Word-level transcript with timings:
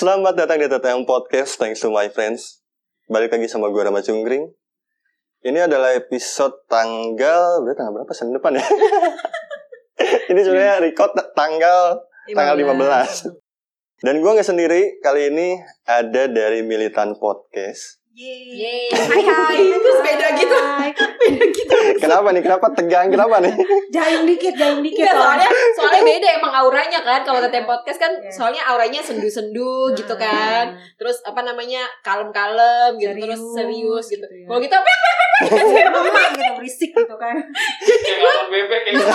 Selamat 0.00 0.32
datang 0.32 0.56
di 0.56 0.64
TTM 0.64 1.04
Podcast, 1.04 1.60
thanks 1.60 1.84
to 1.84 1.92
my 1.92 2.08
friends. 2.08 2.64
Balik 3.12 3.36
lagi 3.36 3.52
sama 3.52 3.68
gue 3.68 3.84
Rama 3.84 4.00
Cungkring. 4.00 4.48
Ini 5.44 5.68
adalah 5.68 5.92
episode 5.92 6.56
tanggal, 6.72 7.60
berarti 7.60 7.84
tanggal 7.84 8.00
berapa? 8.00 8.12
Senin 8.16 8.32
depan 8.32 8.56
ya? 8.56 8.64
ini 10.32 10.40
sebenarnya 10.40 10.80
record 10.80 11.12
tanggal 11.36 12.00
tanggal 12.32 12.56
15. 12.56 14.00
Dan 14.00 14.24
gue 14.24 14.30
nggak 14.40 14.48
sendiri, 14.48 15.04
kali 15.04 15.28
ini 15.36 15.60
ada 15.84 16.32
dari 16.32 16.64
Militan 16.64 17.20
Podcast. 17.20 17.99
Yeay. 18.20 18.92
Hai 18.92 19.22
hai. 19.24 19.58
Terus 19.80 20.00
beda 20.04 20.26
gitu. 20.36 20.56
Beda 21.24 21.44
gitu. 21.56 21.76
Kenapa 22.04 22.28
nih? 22.36 22.42
Kenapa 22.44 22.66
tegang? 22.76 23.08
Kenapa 23.08 23.40
nih? 23.40 23.48
Jahing 23.88 24.28
dikit, 24.28 24.52
jahing 24.60 24.84
dikit. 24.84 25.08
Enggak, 25.08 25.16
Om. 25.16 25.24
soalnya 25.24 25.48
soalnya 25.72 26.02
beda 26.04 26.28
emang 26.36 26.52
auranya 26.52 27.00
kan 27.00 27.24
kalau 27.24 27.40
teteh 27.40 27.64
podcast 27.64 27.96
kan 27.96 28.12
Iya. 28.12 28.28
soalnya 28.28 28.62
auranya 28.68 29.00
sendu-sendu 29.00 29.96
gitu 29.96 30.12
kan. 30.20 30.76
Terus 31.00 31.24
apa 31.24 31.40
namanya? 31.40 31.88
kalem-kalem 32.04 33.00
gitu 33.00 33.16
terus 33.24 33.40
serius 33.56 34.04
gitu. 34.12 34.20
gitu 34.20 34.44
ya. 34.44 34.44
Kalau 34.52 34.60
kita 34.60 34.76
Mama 35.40 36.20
gitu 36.30 36.52
berisik 36.56 36.90
gitu 36.92 37.16
kan. 37.16 37.34
Kayak 37.80 38.18
lawan 38.20 38.46
bebek 38.48 38.80
kayak 38.84 38.94
gitu. 38.96 39.08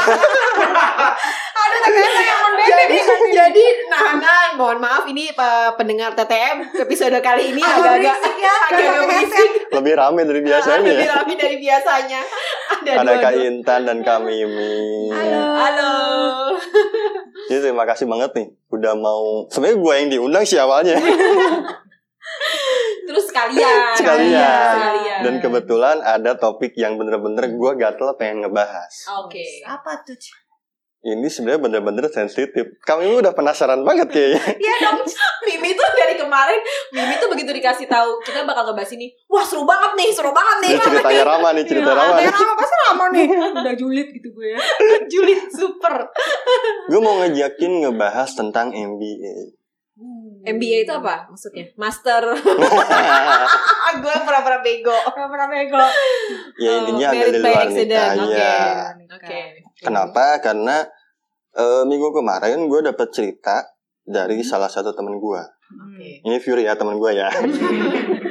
ada 1.55 1.77
ternyata 1.81 2.21
yang 2.21 2.41
jadi 2.65 2.97
jadi 3.29 3.65
nah 3.87 4.17
nah 4.17 4.43
mohon 4.53 4.81
maaf 4.81 5.05
ini 5.05 5.29
pendengar 5.75 6.13
TTM 6.13 6.73
episode 6.77 7.17
kali 7.19 7.53
ini 7.53 7.61
Agak 7.61 8.01
agak-agak 8.01 8.35
ya, 8.37 8.55
agak-agak 8.69 8.89
agak 8.89 9.05
berisik. 9.05 9.49
Lebih 9.71 9.93
rame 9.93 10.21
dari 10.23 10.41
biasanya 10.41 10.81
Lebih 10.81 11.05
ya. 11.05 11.13
rapi 11.13 11.33
dari 11.35 11.57
biasanya. 11.59 12.21
Ada, 12.65 12.91
Ada 13.01 13.13
Kak. 13.17 13.31
Intan 13.39 13.81
dan 13.83 13.97
Kak 14.01 14.19
Mimi. 14.21 15.09
Halo. 15.09 15.41
Halo. 15.57 15.93
Jadi 17.45 17.59
terima 17.61 17.85
kasih 17.85 18.05
banget 18.05 18.31
nih 18.33 18.47
udah 18.69 18.93
mau 18.93 19.45
sebenarnya 19.47 19.77
gue 19.77 19.93
yang 19.95 20.09
diundang 20.09 20.43
sih 20.43 20.57
awalnya 20.57 20.97
Terus 23.15 23.31
sekalian. 23.31 23.95
Sekalian. 23.95 24.75
Sekalian. 24.75 25.19
dan 25.23 25.35
kebetulan 25.39 25.97
ada 26.03 26.35
topik 26.35 26.75
yang 26.75 26.99
bener-bener 26.99 27.47
gue 27.47 27.71
gatel 27.79 28.11
pengen 28.19 28.43
ngebahas. 28.43 28.91
Oke. 29.23 29.63
Apa 29.63 30.03
tuh? 30.03 30.19
Ini 31.05 31.23
sebenarnya 31.31 31.61
bener-bener 31.63 32.09
sensitif. 32.11 32.65
Kami 32.83 33.07
udah 33.15 33.31
penasaran 33.31 33.87
banget 33.87 34.09
kayaknya. 34.11 34.41
Iya 34.67 34.75
dong. 34.83 34.99
Mimi 35.47 35.77
tuh 35.77 35.85
dari 35.95 36.17
kemarin, 36.19 36.59
Mimi 36.91 37.15
tuh 37.21 37.29
begitu 37.31 37.55
dikasih 37.55 37.87
tahu 37.87 38.19
kita 38.19 38.43
bakal 38.43 38.67
ngebahas 38.67 38.91
ini. 38.99 39.13
Wah 39.31 39.45
seru 39.45 39.63
banget 39.63 39.95
nih, 39.95 40.09
seru 40.11 40.33
banget 40.35 40.57
nih. 40.65 40.71
Ini 40.75 40.81
ceritanya 40.81 41.23
Rama 41.23 41.49
nih, 41.55 41.63
cerita 41.63 41.87
Iya, 41.87 41.95
Rama 41.95 42.11
ada 42.11 42.19
nih. 42.19 42.33
lama 42.35 42.53
pasti 42.59 42.75
lama 42.83 43.05
nih. 43.15 43.25
Udah 43.63 43.75
julid 43.79 44.07
gitu 44.11 44.27
gue 44.35 44.47
ya. 44.51 44.59
Julid 45.07 45.41
super. 45.53 45.95
Gue 46.91 46.99
mau 46.99 47.21
ngejakin 47.23 47.71
ngebahas 47.85 48.29
tentang 48.35 48.73
MBA. 48.75 49.64
MBA 50.43 50.83
itu 50.83 50.91
apa 50.91 51.23
maksudnya? 51.25 51.63
Master. 51.75 52.19
gue 54.03 54.15
pura-pura 54.21 54.59
bego. 54.59 54.91
Pernah 55.07 55.47
bego. 55.47 55.79
ya 56.57 56.83
intinya 56.83 57.07
Oh, 57.07 57.13
agak 57.13 57.27
di 57.29 57.39
luar 57.39 57.65
nikah. 57.65 58.11
oke. 58.13 58.27
Iya. 58.27 58.59
Oke. 59.07 59.39
Kenapa? 59.79 60.25
Karena 60.39 60.83
eh, 61.53 61.83
minggu 61.83 62.11
kemarin 62.11 62.67
gue 62.67 62.81
dapet 62.83 63.07
cerita 63.09 63.63
dari 64.01 64.35
Hmm. 64.35 64.45
salah 64.45 64.67
satu 64.67 64.91
temen 64.91 65.15
gue. 65.15 65.41
Oke. 65.65 66.09
Ini 66.21 66.37
Fury 66.37 66.63
ya 66.63 66.75
temen 66.75 66.95
gue 66.95 67.11
ya. 67.15 67.31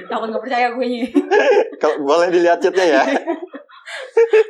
Takut 0.05 0.29
gak 0.29 0.39
percaya 0.39 0.69
gue 0.71 0.85
nya. 0.87 1.01
Kalau 1.81 1.97
boleh 1.99 2.29
dilihat 2.29 2.61
chatnya 2.61 2.85
ya. 2.85 3.03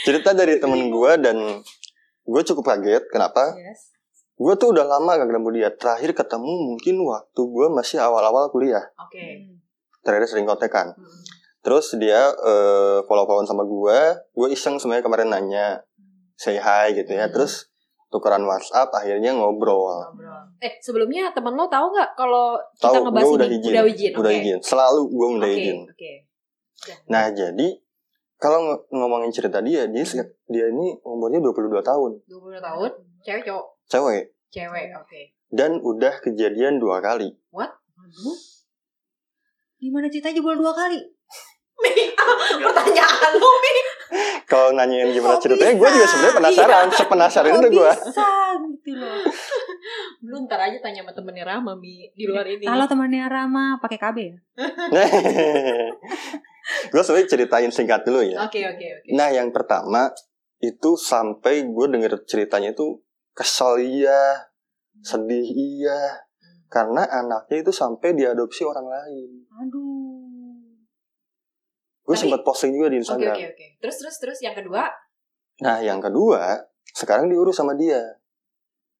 cerita 0.00 0.32
dari 0.32 0.56
temen 0.56 0.88
gue 0.88 1.12
dan 1.18 1.36
gue 2.22 2.42
cukup 2.46 2.64
kaget. 2.68 3.02
Kenapa? 3.08 3.50
Yes. 3.52 3.89
Gue 4.40 4.56
tuh 4.56 4.72
udah 4.72 4.88
lama 4.88 5.20
gak 5.20 5.28
ketemu 5.28 5.48
dia. 5.52 5.68
Terakhir 5.76 6.16
ketemu 6.16 6.48
mungkin 6.72 6.96
waktu 7.04 7.40
gue 7.44 7.66
masih 7.68 8.00
awal-awal 8.00 8.48
kuliah. 8.48 8.80
Oke. 8.96 9.52
Terakhir 10.00 10.32
sering 10.32 10.48
kontekan. 10.48 10.96
Hmm. 10.96 11.20
Terus 11.60 11.92
dia 12.00 12.32
eh, 12.32 12.98
follow-followan 13.04 13.44
sama 13.44 13.68
gue. 13.68 13.98
Gue 14.32 14.48
iseng 14.48 14.80
sebenarnya 14.80 15.04
kemarin 15.04 15.28
nanya, 15.28 15.84
say 16.40 16.56
hi 16.56 16.96
gitu 16.96 17.12
ya. 17.12 17.28
Hmm. 17.28 17.36
Terus 17.36 17.68
tukeran 18.08 18.40
WhatsApp, 18.48 18.88
akhirnya 18.96 19.36
ngobrol. 19.36 20.08
Ngobrol. 20.08 20.56
Eh 20.56 20.80
sebelumnya 20.80 21.28
temen 21.36 21.52
lo 21.52 21.68
tahu 21.68 21.92
nggak 21.92 22.16
kalau 22.16 22.56
Tahu, 22.80 22.96
kita 22.96 22.98
ngebahas 23.04 23.24
gue 23.28 23.36
udah 23.36 23.48
ini? 23.48 23.56
izin. 23.60 23.70
Udah 23.70 23.84
izin. 23.84 24.12
Udah 24.16 24.32
izin. 24.32 24.58
Selalu 24.64 25.00
gue 25.04 25.26
udah 25.36 25.50
Oke. 25.52 25.58
izin. 25.60 25.78
Oke. 25.84 26.12
Nah 27.12 27.28
jadi 27.28 27.68
kalau 28.40 28.72
ng- 28.72 28.84
ngomongin 28.88 29.28
cerita 29.28 29.60
dia, 29.60 29.84
dia 29.84 30.00
dia 30.48 30.64
ini 30.72 30.96
umurnya 31.04 31.44
22 31.44 31.84
tahun, 31.84 32.10
22 32.24 32.56
tahun. 32.56 32.88
Cewek 33.20 33.44
cowok. 33.44 33.66
Cewek, 33.90 34.32
Cewek. 34.48 34.94
Oke. 34.96 35.34
dan 35.50 35.82
udah 35.82 36.14
kejadian 36.22 36.78
dua 36.78 37.02
kali. 37.02 37.34
Aduh. 37.50 38.38
Gimana 39.76 40.06
ceritanya 40.06 40.38
jebol 40.38 40.54
dua 40.54 40.70
kali? 40.70 40.98
Mi, 41.80 42.12
pertanyaan 42.60 43.32
lo 43.34 43.50
Mi. 43.58 43.74
Kalau 44.44 44.74
nanyain 44.74 45.14
gimana 45.14 45.38
Kok 45.38 45.42
ceritanya, 45.46 45.74
gue 45.78 45.88
juga 45.94 46.06
sebenarnya 46.10 46.36
penasaran. 46.36 46.86
Sepenasaran 46.90 47.50
Kok 47.54 47.62
itu 47.62 47.68
gue. 47.78 47.92
bisa 48.10 48.28
gitu 48.58 48.90
loh. 48.98 49.22
Lu 50.26 50.36
ntar 50.44 50.60
aja 50.60 50.76
tanya 50.82 51.06
sama 51.06 51.14
temennya 51.14 51.46
Rama 51.46 51.78
Mi 51.78 52.10
di 52.12 52.26
luar 52.26 52.44
ini. 52.44 52.66
Kalau 52.66 52.84
temannya 52.90 53.30
Rama 53.30 53.78
pakai 53.78 53.98
KB 54.02 54.16
ya? 54.18 54.36
gue 56.92 57.02
sebenarnya 57.02 57.28
ceritain 57.30 57.70
singkat 57.70 58.02
dulu 58.02 58.20
ya. 58.26 58.42
Oke 58.42 58.60
oke 58.66 58.86
oke. 59.00 59.08
Nah 59.14 59.30
yang 59.30 59.54
pertama 59.54 60.10
itu 60.60 60.90
sampai 60.98 61.64
gue 61.64 61.86
denger 61.88 62.26
ceritanya 62.26 62.74
itu 62.74 62.98
kesel 63.32 63.78
iya, 63.78 64.46
sedih 65.00 65.46
iya, 65.46 66.20
karena 66.66 67.02
anaknya 67.04 67.62
itu 67.62 67.72
sampai 67.72 68.12
diadopsi 68.12 68.62
orang 68.62 68.86
lain. 68.86 69.30
Aduh. 69.56 70.18
Gue 72.02 72.16
sempat 72.16 72.42
posting 72.42 72.74
juga 72.74 72.90
di 72.90 72.98
Oke 72.98 73.02
Instagram. 73.06 73.34
oke 73.34 73.46
oke. 73.48 73.66
Terus 73.78 73.96
terus 73.98 74.16
terus 74.18 74.38
yang 74.40 74.54
kedua, 74.54 74.90
Nah 75.60 75.78
yang 75.78 76.00
kedua 76.00 76.56
sekarang 76.90 77.28
diurus 77.28 77.54
sama 77.54 77.76
dia. 77.76 78.00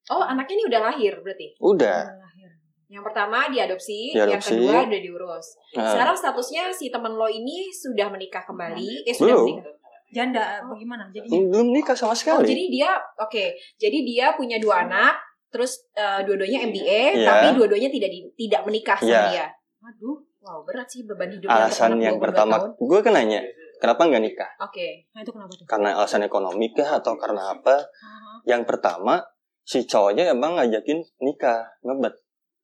oh 0.08 0.20
anaknya 0.20 0.54
ini 0.56 0.64
udah 0.68 0.80
lahir 0.84 1.12
berarti. 1.18 1.54
Udah. 1.58 2.06
Lahir. 2.06 2.50
Yang 2.86 3.02
pertama 3.06 3.46
diadopsi, 3.46 4.10
Diadopsi. 4.10 4.26
yang 4.28 4.42
kedua 4.42 4.76
udah 4.84 5.00
diurus. 5.00 5.46
Nah, 5.74 5.86
Sekarang 5.88 6.16
statusnya 6.16 6.62
si 6.70 6.90
teman 6.90 7.14
lo 7.14 7.26
ini 7.26 7.70
sudah 7.70 8.10
menikah 8.10 8.42
kembali, 8.42 9.06
eh 9.06 9.14
sudah 9.14 9.30
Belum. 9.32 9.46
menikah. 9.46 9.74
Janda 10.10 10.58
bagaimana? 10.62 11.06
Jadinya 11.08 11.38
belum 11.48 11.68
nikah 11.70 11.94
sama 11.94 12.10
Oh, 12.10 12.16
sekali. 12.16 12.46
jadi 12.46 12.64
dia 12.68 12.90
oke. 13.16 13.44
Jadi 13.76 13.98
dia 14.02 14.34
punya 14.34 14.58
dua 14.58 14.82
anak, 14.84 15.14
terus 15.48 15.86
eh, 15.92 16.20
dua-duanya 16.22 16.66
MBA, 16.66 17.02
Iya. 17.14 17.24
tapi 17.24 17.46
dua-duanya 17.54 17.86
tidak 17.88 18.10
di- 18.10 18.30
tidak 18.36 18.62
menikah 18.62 18.98
sama 18.98 19.08
Iya. 19.08 19.22
dia. 19.30 19.46
Aduh. 19.80 20.18
Wow, 20.40 20.64
berat 20.64 20.88
sih 20.88 21.04
beban 21.04 21.28
hidupnya. 21.28 21.68
Alasan 21.68 22.00
yang 22.00 22.16
22 22.16 22.24
pertama, 22.24 22.56
gue 22.64 22.98
kan 23.04 23.12
nanya, 23.12 23.44
kenapa 23.76 24.08
nggak 24.08 24.24
nikah? 24.24 24.50
Oke. 24.58 25.04
Nah 25.12 25.20
itu 25.20 25.30
kenapa 25.30 25.52
tuh? 25.52 25.66
Karena 25.68 25.88
alasan 25.92 26.24
ekonomi 26.24 26.72
kah 26.72 26.96
atau 26.96 27.12
karena 27.14 27.52
apa? 27.52 27.76
Ah, 27.76 28.40
Yang 28.48 28.64
pertama, 28.64 29.20
si 29.60 29.84
cowoknya 29.84 30.32
emang 30.32 30.56
ngajakin 30.56 30.96
nikah, 31.18 31.68
ngebet. 31.82 32.16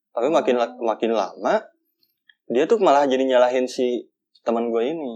Tapi 0.09 0.33
makin 0.33 0.57
la- 0.57 0.73
makin 0.75 1.13
lama, 1.13 1.61
dia 2.47 2.65
tuh 2.65 2.81
malah 2.81 3.05
jadi 3.05 3.29
nyalahin 3.29 3.69
si 3.69 4.09
teman 4.41 4.73
gue 4.73 4.83
ini. 4.87 5.13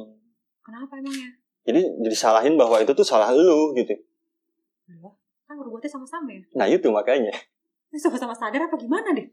Kenapa 0.60 1.00
emangnya? 1.00 1.39
Jadi 1.64 1.80
jadi 2.00 2.16
salahin 2.16 2.54
bahwa 2.56 2.80
itu 2.80 2.92
tuh 2.96 3.04
salah 3.04 3.30
lu 3.32 3.76
gitu. 3.76 3.92
Loh, 5.00 5.14
kan 5.44 5.54
berbuatnya 5.60 5.90
sama-sama 5.90 6.32
ya? 6.32 6.42
Nah 6.56 6.66
itu 6.66 6.88
makanya. 6.88 7.32
Ini 7.90 7.98
sama-sama 7.98 8.32
sadar 8.32 8.64
apa 8.64 8.76
gimana 8.78 9.12
deh? 9.12 9.26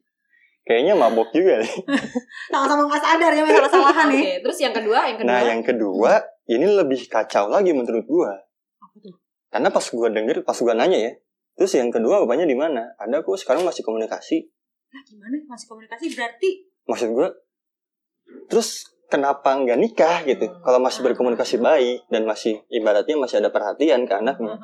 Kayaknya 0.67 0.99
mabok 0.99 1.31
juga 1.31 1.63
nih. 1.63 1.73
Sama-sama 2.51 2.91
nggak 2.91 2.99
sadar 2.99 3.31
ya 3.31 3.43
masalah-salahan 3.47 4.07
Oke, 4.11 4.19
nih. 4.19 4.23
terus 4.43 4.57
yang 4.59 4.75
kedua, 4.75 4.99
yang 5.07 5.15
kedua. 5.15 5.31
Nah 5.31 5.39
yang 5.39 5.61
kedua, 5.63 6.11
ini 6.51 6.67
lebih 6.67 7.07
kacau 7.07 7.47
lagi 7.47 7.71
menurut. 7.71 8.03
Apa 8.03 8.97
tuh? 8.99 9.15
Karena 9.47 9.71
pas 9.71 9.85
gue 9.87 10.09
denger, 10.11 10.43
pas 10.43 10.59
gue 10.59 10.73
nanya 10.75 10.99
ya, 10.99 11.11
terus 11.55 11.71
yang 11.71 11.87
kedua 11.87 12.19
bapaknya 12.27 12.43
di 12.43 12.59
mana? 12.59 12.83
Ada 12.99 13.23
kok 13.23 13.39
sekarang 13.39 13.63
masih 13.63 13.79
komunikasi. 13.87 14.43
Nah, 14.91 15.01
gimana? 15.07 15.39
Masih 15.47 15.67
komunikasi 15.71 16.11
berarti 16.11 16.67
Maksud 16.87 17.09
gue, 17.15 17.27
terus 18.47 18.87
kenapa 19.07 19.55
nggak 19.55 19.79
nikah 19.79 20.17
gitu? 20.23 20.47
Hmm. 20.47 20.59
Kalau 20.61 20.79
masih 20.79 21.01
berkomunikasi 21.03 21.57
baik 21.57 22.07
dan 22.07 22.23
masih 22.23 22.59
ibaratnya 22.67 23.15
masih 23.15 23.39
ada 23.39 23.49
perhatian 23.49 24.03
ke 24.03 24.13
anaknya, 24.13 24.55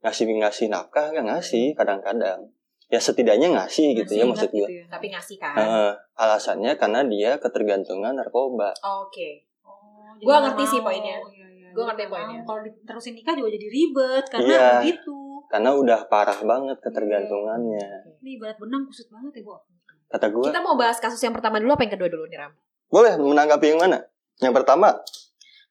ngasih 0.00 0.24
ngasih 0.26 0.66
nafkah 0.68 1.12
nggak 1.12 1.26
ngasih 1.26 1.72
kadang-kadang. 1.72 2.40
Ya 2.86 3.02
setidaknya 3.02 3.50
ngasih 3.50 3.98
gitu 3.98 4.14
ya 4.14 4.24
maksud 4.24 4.46
gue. 4.48 4.62
gitu 4.62 4.70
ya. 4.70 4.86
Tapi 4.86 5.10
ngasih 5.10 5.36
kan. 5.42 5.58
Eh, 5.58 5.92
alasannya 6.14 6.78
karena 6.78 7.02
dia 7.02 7.34
ketergantungan 7.36 8.14
narkoba. 8.14 8.70
Oke. 9.02 9.42
Oh, 9.66 10.14
jadi 10.14 10.22
Gua 10.22 10.34
nggak 10.38 10.54
ngerti 10.54 10.64
sih 10.70 10.80
poinnya. 10.80 11.18
Iya, 11.18 11.46
iya. 11.50 11.68
Gua 11.74 11.82
Jadi 11.82 11.88
ngerti 11.90 12.04
poinnya. 12.06 12.40
Kalau 12.46 12.60
diterusin 12.62 13.14
nikah 13.18 13.34
juga 13.34 13.50
jadi 13.50 13.66
ribet 13.66 14.24
karena 14.30 14.46
Iya. 14.46 14.68
begitu. 14.78 15.18
Karena 15.50 15.70
udah 15.74 16.00
parah 16.06 16.38
banget 16.42 16.78
ketergantungannya. 16.78 17.86
Ini 18.22 18.30
ibarat 18.38 18.56
benang 18.58 18.86
kusut 18.86 19.10
banget 19.10 19.42
ya, 19.42 19.42
Bu. 19.42 19.58
Kata 20.06 20.26
gue, 20.30 20.42
Kita 20.46 20.62
mau 20.62 20.78
bahas 20.78 21.02
kasus 21.02 21.18
yang 21.18 21.34
pertama 21.34 21.58
dulu 21.58 21.74
apa 21.74 21.82
yang 21.82 21.98
kedua 21.98 22.06
dulu 22.06 22.30
nih 22.30 22.38
Ram? 22.38 22.54
Boleh 22.86 23.18
menanggapi 23.18 23.74
yang 23.74 23.80
mana? 23.82 23.98
Yang 24.38 24.54
pertama, 24.62 24.88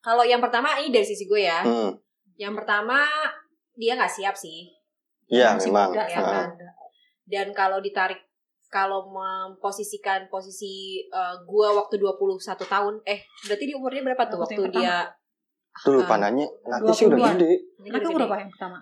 Kalau 0.01 0.21
yang 0.21 0.38
pertama 0.38 0.77
ini 0.77 0.94
dari 0.94 1.06
sisi 1.06 1.25
gue 1.25 1.41
ya. 1.41 1.65
hmm, 1.65 1.91
Yang 2.38 2.53
pertama 2.62 3.01
dia 3.73 3.97
nggak 3.97 4.12
siap 4.12 4.35
sih. 4.38 4.69
Iya 5.25 5.57
Masih 5.57 5.73
memang. 5.73 5.89
muda, 5.89 6.06
ya 6.06 6.19
kan? 6.21 6.47
Dan 7.25 7.47
kalau 7.57 7.81
ditarik 7.81 8.21
kalau 8.69 9.09
memposisikan 9.09 10.27
posisi 10.29 11.01
eh, 11.01 11.35
gua 11.47 11.73
waktu 11.73 11.97
21 11.97 12.38
tahun, 12.65 12.94
eh 13.07 13.23
berarti 13.47 13.63
dia 13.65 13.75
umurnya 13.79 14.01
berapa 14.06 14.23
tuh 14.29 14.38
Waktu 14.45 14.62
waktu, 14.62 14.77
dia 14.77 15.09
Tuh 15.75 15.91
lupa 16.00 16.15
nanya. 16.15 16.47
Nanti 16.69 16.91
sih 16.95 17.06
udah 17.09 17.19
20-an. 17.19 17.35
gede. 17.35 17.51
gede. 17.83 18.13
berapa 18.15 18.35
yang 18.39 18.51
pertama? 18.53 18.79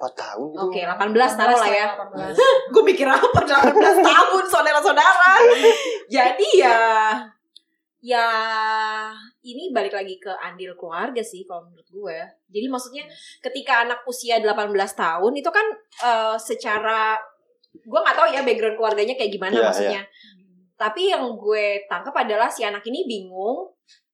4 0.00 0.16
tahun 0.16 0.46
gitu. 0.52 0.64
Oke, 0.68 0.80
18 0.84 1.38
taruh 1.38 1.58
lah 1.60 1.70
ya. 1.70 1.86
18. 1.96 2.32
Gue 2.72 2.82
mikir 2.84 3.06
apa 3.08 3.40
18 3.40 3.76
tahun 4.00 4.44
saudara-saudara. 4.48 5.32
Jadi 6.16 6.48
ya 6.60 6.76
ya 8.00 8.26
ini 9.40 9.70
balik 9.70 9.92
lagi 9.92 10.16
ke 10.16 10.32
andil 10.32 10.72
keluarga 10.72 11.20
sih 11.20 11.44
kalau 11.44 11.68
menurut 11.68 11.84
gue. 11.86 12.18
Jadi 12.48 12.66
maksudnya 12.66 13.04
ketika 13.38 13.84
anak 13.84 14.00
usia 14.04 14.40
18 14.40 14.72
tahun 14.96 15.32
itu 15.36 15.50
kan 15.52 15.66
eh, 16.00 16.36
secara 16.36 17.16
gue 17.70 18.00
nggak 18.00 18.16
tahu 18.16 18.28
ya 18.32 18.40
background 18.42 18.76
keluarganya 18.76 19.14
kayak 19.14 19.30
gimana 19.30 19.54
Iya, 19.54 19.64
maksudnya. 19.68 20.02
Tapi 20.74 21.12
yang 21.12 21.36
gue 21.36 21.84
tangkap 21.86 22.16
adalah 22.16 22.48
si 22.48 22.64
anak 22.64 22.80
ini 22.82 23.04
bingung 23.04 23.68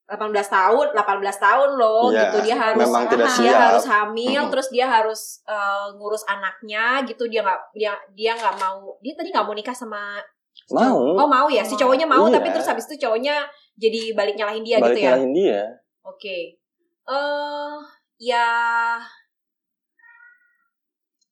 18 0.07 0.23
tahun, 0.47 0.87
18 0.95 1.03
tahun 1.39 1.71
loh 1.75 2.11
Iya, 2.11 2.31
gitu 2.31 2.39
dia 2.47 2.55
harus 2.59 2.79
memang 2.79 3.07
tidak 3.07 3.27
dia 3.39 3.55
harus 3.59 3.85
hamil 3.87 4.39
Mm-mm. 4.39 4.51
terus 4.55 4.69
dia 4.71 4.87
harus 4.87 5.21
eh, 5.47 5.87
ngurus 5.95 6.23
anaknya 6.27 7.03
gitu 7.07 7.27
dia 7.27 7.43
nggak 7.43 7.61
dia 7.71 7.95
dia 8.15 8.33
nggak 8.35 8.55
mau 8.59 8.95
dia 8.99 9.15
tadi 9.15 9.31
nggak 9.31 9.47
mau 9.47 9.55
nikah 9.55 9.75
sama 9.75 10.19
Mau. 10.67 11.15
oh 11.15 11.29
mau 11.29 11.47
ya 11.47 11.63
si 11.63 11.75
cowoknya 11.75 12.07
mau 12.07 12.27
Iya. 12.27 12.39
tapi 12.39 12.49
terus 12.51 12.67
habis 12.67 12.87
itu 12.87 13.07
cowoknya 13.07 13.47
jadi 13.77 14.13
balik 14.13 14.35
nyalahin 14.35 14.61
dia 14.61 14.77
balik 14.77 14.93
gitu 14.93 15.01
ya? 15.01 15.07
nyalahin 15.13 15.33
dia. 15.33 15.61
oke. 16.03 16.39
Eh 17.07 17.77
ya. 18.19 18.49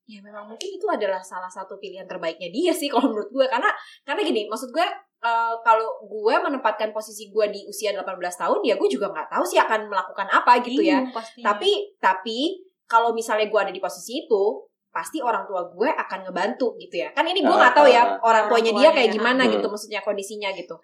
Ya 0.05 0.21
memang 0.21 0.45
mungkin 0.45 0.69
itu 0.69 0.85
adalah 0.85 1.17
salah 1.19 1.49
satu 1.49 1.81
pilihan 1.81 2.05
terbaiknya 2.05 2.53
dia 2.53 2.69
sih 2.71 2.93
kalau 2.93 3.09
menurut 3.09 3.33
gue. 3.33 3.47
Karena 3.49 3.73
karena 4.05 4.21
gini 4.21 4.45
maksud 4.45 4.69
gue 4.69 4.85
eh, 5.25 5.55
kalau 5.65 5.89
gue 6.05 6.35
menempatkan 6.37 6.93
posisi 6.93 7.33
gue 7.33 7.49
di 7.49 7.65
usia 7.65 7.97
18 7.97 8.05
tahun 8.21 8.59
ya 8.61 8.77
gue 8.77 8.89
juga 8.93 9.09
nggak 9.09 9.33
tahu 9.33 9.45
sih 9.49 9.57
akan 9.57 9.89
melakukan 9.89 10.29
apa 10.29 10.61
gitu 10.61 10.85
ya. 10.85 11.01
Pastinya. 11.09 11.45
tapi 11.51 11.97
tapi 11.97 12.39
kalau 12.85 13.17
misalnya 13.17 13.49
gue 13.49 13.57
ada 13.57 13.73
di 13.73 13.81
posisi 13.81 14.29
itu 14.29 14.45
pasti 14.93 15.19
orang 15.19 15.49
tua 15.49 15.67
gue 15.67 15.89
akan 15.89 16.29
ngebantu 16.29 16.77
gitu 16.77 17.01
ya. 17.01 17.09
Kan 17.17 17.25
ini 17.25 17.41
gue 17.41 17.51
nggak 17.51 17.73
tahu 17.73 17.89
ya 17.89 18.05
Ah, 18.05 18.21
orang 18.21 18.21
Orang 18.21 18.45
tuanya 18.53 18.73
dia 18.77 18.91
kayak 18.93 19.11
gimana 19.11 19.43
Hmm. 19.49 19.53
gitu 19.57 19.67
maksudnya 19.67 20.05
kondisinya 20.05 20.53
gitu 20.53 20.77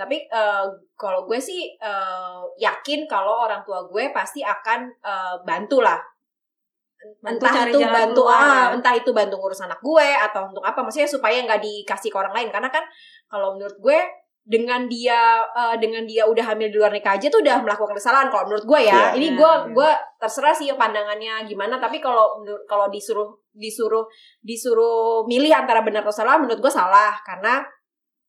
tapi 0.00 0.24
eh, 0.24 0.64
kalau 0.96 1.28
gue 1.28 1.36
sih 1.36 1.76
eh, 1.76 2.40
yakin 2.56 3.04
kalau 3.04 3.44
orang 3.44 3.60
tua 3.60 3.84
gue 3.84 4.08
pasti 4.16 4.40
akan 4.40 4.88
eh, 5.04 5.36
bantu 5.44 5.84
lah 5.84 6.00
Bantu 7.24 7.48
entah 7.48 7.64
itu 7.64 7.80
bantu 7.80 8.22
keluar, 8.28 8.36
ah, 8.36 8.44
ya. 8.44 8.64
entah 8.76 8.92
itu 8.92 9.10
bantu 9.16 9.40
ngurus 9.40 9.64
anak 9.64 9.80
gue 9.80 10.08
atau 10.20 10.52
untuk 10.52 10.60
apa 10.60 10.84
maksudnya 10.84 11.08
supaya 11.08 11.40
nggak 11.48 11.64
dikasih 11.64 12.12
ke 12.12 12.16
orang 12.20 12.36
lain 12.36 12.48
karena 12.52 12.68
kan 12.68 12.84
kalau 13.24 13.56
menurut 13.56 13.72
gue 13.80 13.96
dengan 14.44 14.84
dia 14.84 15.40
eh, 15.48 15.76
dengan 15.80 16.04
dia 16.04 16.28
udah 16.28 16.44
hamil 16.52 16.68
di 16.68 16.76
luar 16.76 16.92
nikah 16.92 17.16
aja 17.16 17.32
tuh 17.32 17.40
udah 17.40 17.64
melakukan 17.64 17.96
kesalahan 17.96 18.28
kalau 18.28 18.52
menurut 18.52 18.68
gue 18.68 18.80
ya 18.84 19.16
Iya. 19.16 19.16
ini 19.16 19.28
Iya, 19.32 19.36
gue 19.40 19.52
iya. 19.52 19.68
gue 19.72 19.90
terserah 20.20 20.52
sih 20.52 20.68
pandangannya 20.76 21.48
gimana 21.48 21.80
tapi 21.80 22.04
kalau 22.04 22.44
menurut 22.44 22.68
kalau 22.68 22.92
disuruh 22.92 23.32
disuruh 23.56 24.04
disuruh 24.44 25.24
milih 25.24 25.56
antara 25.56 25.80
benar 25.80 26.04
atau 26.04 26.12
salah 26.12 26.36
menurut 26.36 26.60
gue 26.60 26.72
salah 26.72 27.16
karena 27.24 27.64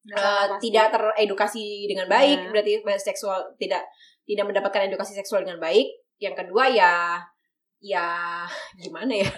Eh, 0.03 0.17
pasti. 0.17 0.67
tidak 0.67 0.89
teredukasi 0.89 1.63
dengan 1.85 2.07
baik 2.07 2.37
Iya. 2.39 2.49
berarti 2.49 2.71
seksual 2.99 3.37
tidak 3.55 3.85
tidak 4.23 4.45
mendapatkan 4.45 4.89
edukasi 4.89 5.13
seksual 5.13 5.41
dengan 5.41 5.61
baik 5.61 5.85
yang 6.17 6.33
kedua 6.33 6.65
ya 6.65 7.21
ya 7.77 8.41
gimana 8.75 9.13
ya 9.15 9.29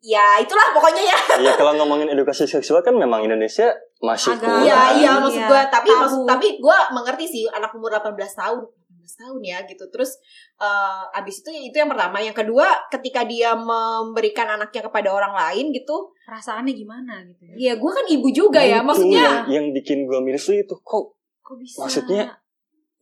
ya 0.00 0.36
itulah 0.36 0.76
pokoknya 0.76 1.00
ya 1.02 1.18
Iya 1.40 1.52
kalau 1.60 1.72
ngomongin 1.74 2.12
edukasi 2.12 2.44
seksual 2.44 2.84
kan 2.84 2.92
memang 2.92 3.24
Indonesia 3.24 3.72
masih 3.98 4.36
Agak- 4.36 4.44
kurang. 4.44 4.60
iya 4.62 4.80
iya 4.92 5.08
Iya, 5.08 5.12
maksud 5.16 5.42
gue 5.42 5.60
tapi 5.72 5.88
tabu. 5.88 6.00
maksud 6.04 6.20
tapi 6.28 6.46
gue 6.60 6.78
mengerti 6.92 7.24
sih 7.24 7.42
anak 7.48 7.72
umur 7.72 7.88
18 7.90 8.12
tahun 8.36 8.60
18 9.04 9.20
tahun 9.20 9.40
ya 9.44 9.58
gitu. 9.68 9.84
Terus 9.92 10.16
eh, 10.56 11.18
abis 11.20 11.44
itu 11.44 11.50
itu 11.68 11.76
yang 11.76 11.92
pertama. 11.92 12.18
Yang 12.18 12.40
kedua 12.40 12.66
ketika 12.88 13.22
dia 13.22 13.52
memberikan 13.52 14.48
anaknya 14.50 14.88
kepada 14.88 15.12
orang 15.12 15.36
lain 15.36 15.70
gitu. 15.70 16.08
Perasaannya 16.24 16.72
gimana 16.72 17.20
gitu 17.28 17.42
ya? 17.52 17.54
Ya 17.56 17.72
gue 17.76 17.90
kan 17.92 18.04
ibu 18.08 18.28
juga 18.32 18.58
Nah, 18.58 18.66
ya 18.66 18.78
itu 18.80 18.86
maksudnya. 18.88 19.20
yang, 19.20 19.36
yang 19.46 19.66
bikin 19.76 20.08
gue 20.08 20.18
miris 20.24 20.42
tuh 20.42 20.56
itu 20.56 20.74
kok 20.80 21.12
kok 21.44 21.56
bisa? 21.60 21.84
Maksudnya, 21.84 22.24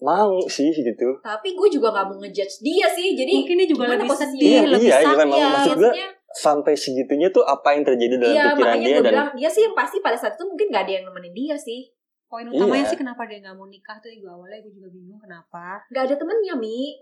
mau 0.02 0.34
sih 0.50 0.74
gitu. 0.74 1.22
tapi 1.22 1.54
gue 1.54 1.68
juga 1.70 1.94
nggak 1.94 2.06
mau 2.10 2.18
ngejudge 2.18 2.58
dia 2.58 2.90
sih 2.90 3.14
jadi 3.14 3.38
mungkin 3.38 3.54
dia 3.54 3.68
juga 3.70 3.84
lebih 3.86 4.10
sedih 4.10 4.42
Iya, 4.42 4.62
lebih 4.66 4.82
iya, 4.82 4.98
iya, 4.98 5.06
sakit. 5.06 5.20
memang 5.22 5.38
Iya, 5.38 5.48
maksud 5.54 5.76
gue 5.78 5.92
sampai 6.34 6.74
segitunya 6.74 7.28
tuh 7.30 7.46
apa 7.46 7.68
yang 7.70 7.86
terjadi 7.86 8.14
dalam 8.18 8.34
iya 8.34 8.44
pikiran 8.50 8.66
makanya 8.66 8.82
dia 8.82 8.98
dan 8.98 9.12
bilang 9.14 9.30
dia 9.38 9.46
sih 9.46 9.62
yang 9.62 9.74
pasti 9.78 10.02
pada 10.02 10.18
saat 10.18 10.34
itu 10.34 10.42
mungkin 10.42 10.66
gak 10.74 10.82
ada 10.82 10.92
yang 10.98 11.04
nemenin 11.06 11.30
dia 11.30 11.54
sih 11.54 11.86
poin 12.32 12.48
utamanya 12.48 12.80
Iya. 12.80 12.90
sih 12.90 12.96
kenapa 12.96 13.28
dia 13.28 13.44
nggak 13.44 13.52
mau 13.52 13.68
nikah 13.68 14.00
tuh 14.00 14.08
gue 14.08 14.24
awalnya 14.24 14.64
gue 14.64 14.72
juga 14.72 14.88
bingung 14.88 15.20
kenapa 15.20 15.84
Gak 15.92 16.08
ada 16.08 16.14
temennya 16.16 16.56
mi 16.56 16.96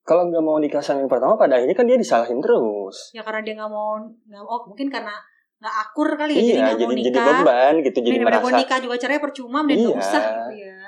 kalau 0.00 0.30
nggak 0.30 0.40
mau 0.40 0.62
nikah 0.62 0.78
sama 0.78 1.02
yang 1.02 1.10
pertama 1.10 1.34
pada 1.34 1.58
akhirnya 1.58 1.74
kan 1.74 1.84
dia 1.84 1.98
disalahin 1.98 2.38
terus. 2.38 3.10
ya 3.10 3.20
karena 3.20 3.42
dia 3.42 3.54
nggak 3.58 3.68
mau 3.68 3.98
nggak 4.00 4.40
oh 4.40 4.70
mungkin 4.70 4.86
karena 4.88 5.12
nggak 5.60 5.74
akur 5.76 6.08
kali 6.16 6.32
ya 6.32 6.40
jadi 6.40 6.46
iya, 6.46 6.60
nggak 6.62 6.78
jadi 6.78 6.86
mau 6.86 6.94
jadi 6.94 7.02
nikah 7.04 7.24
beban 7.42 7.74
gitu, 7.82 7.98
jadi 8.00 8.08
jadi 8.08 8.24
merasa 8.24 8.50
nikah 8.56 8.78
juga 8.80 8.94
cerai 8.96 9.18
percuma 9.20 9.58
mending 9.60 9.78
nggak 9.82 9.92
Iya. 9.92 10.00
usah 10.00 10.22
gitu 10.24 10.54
ya 10.56 10.80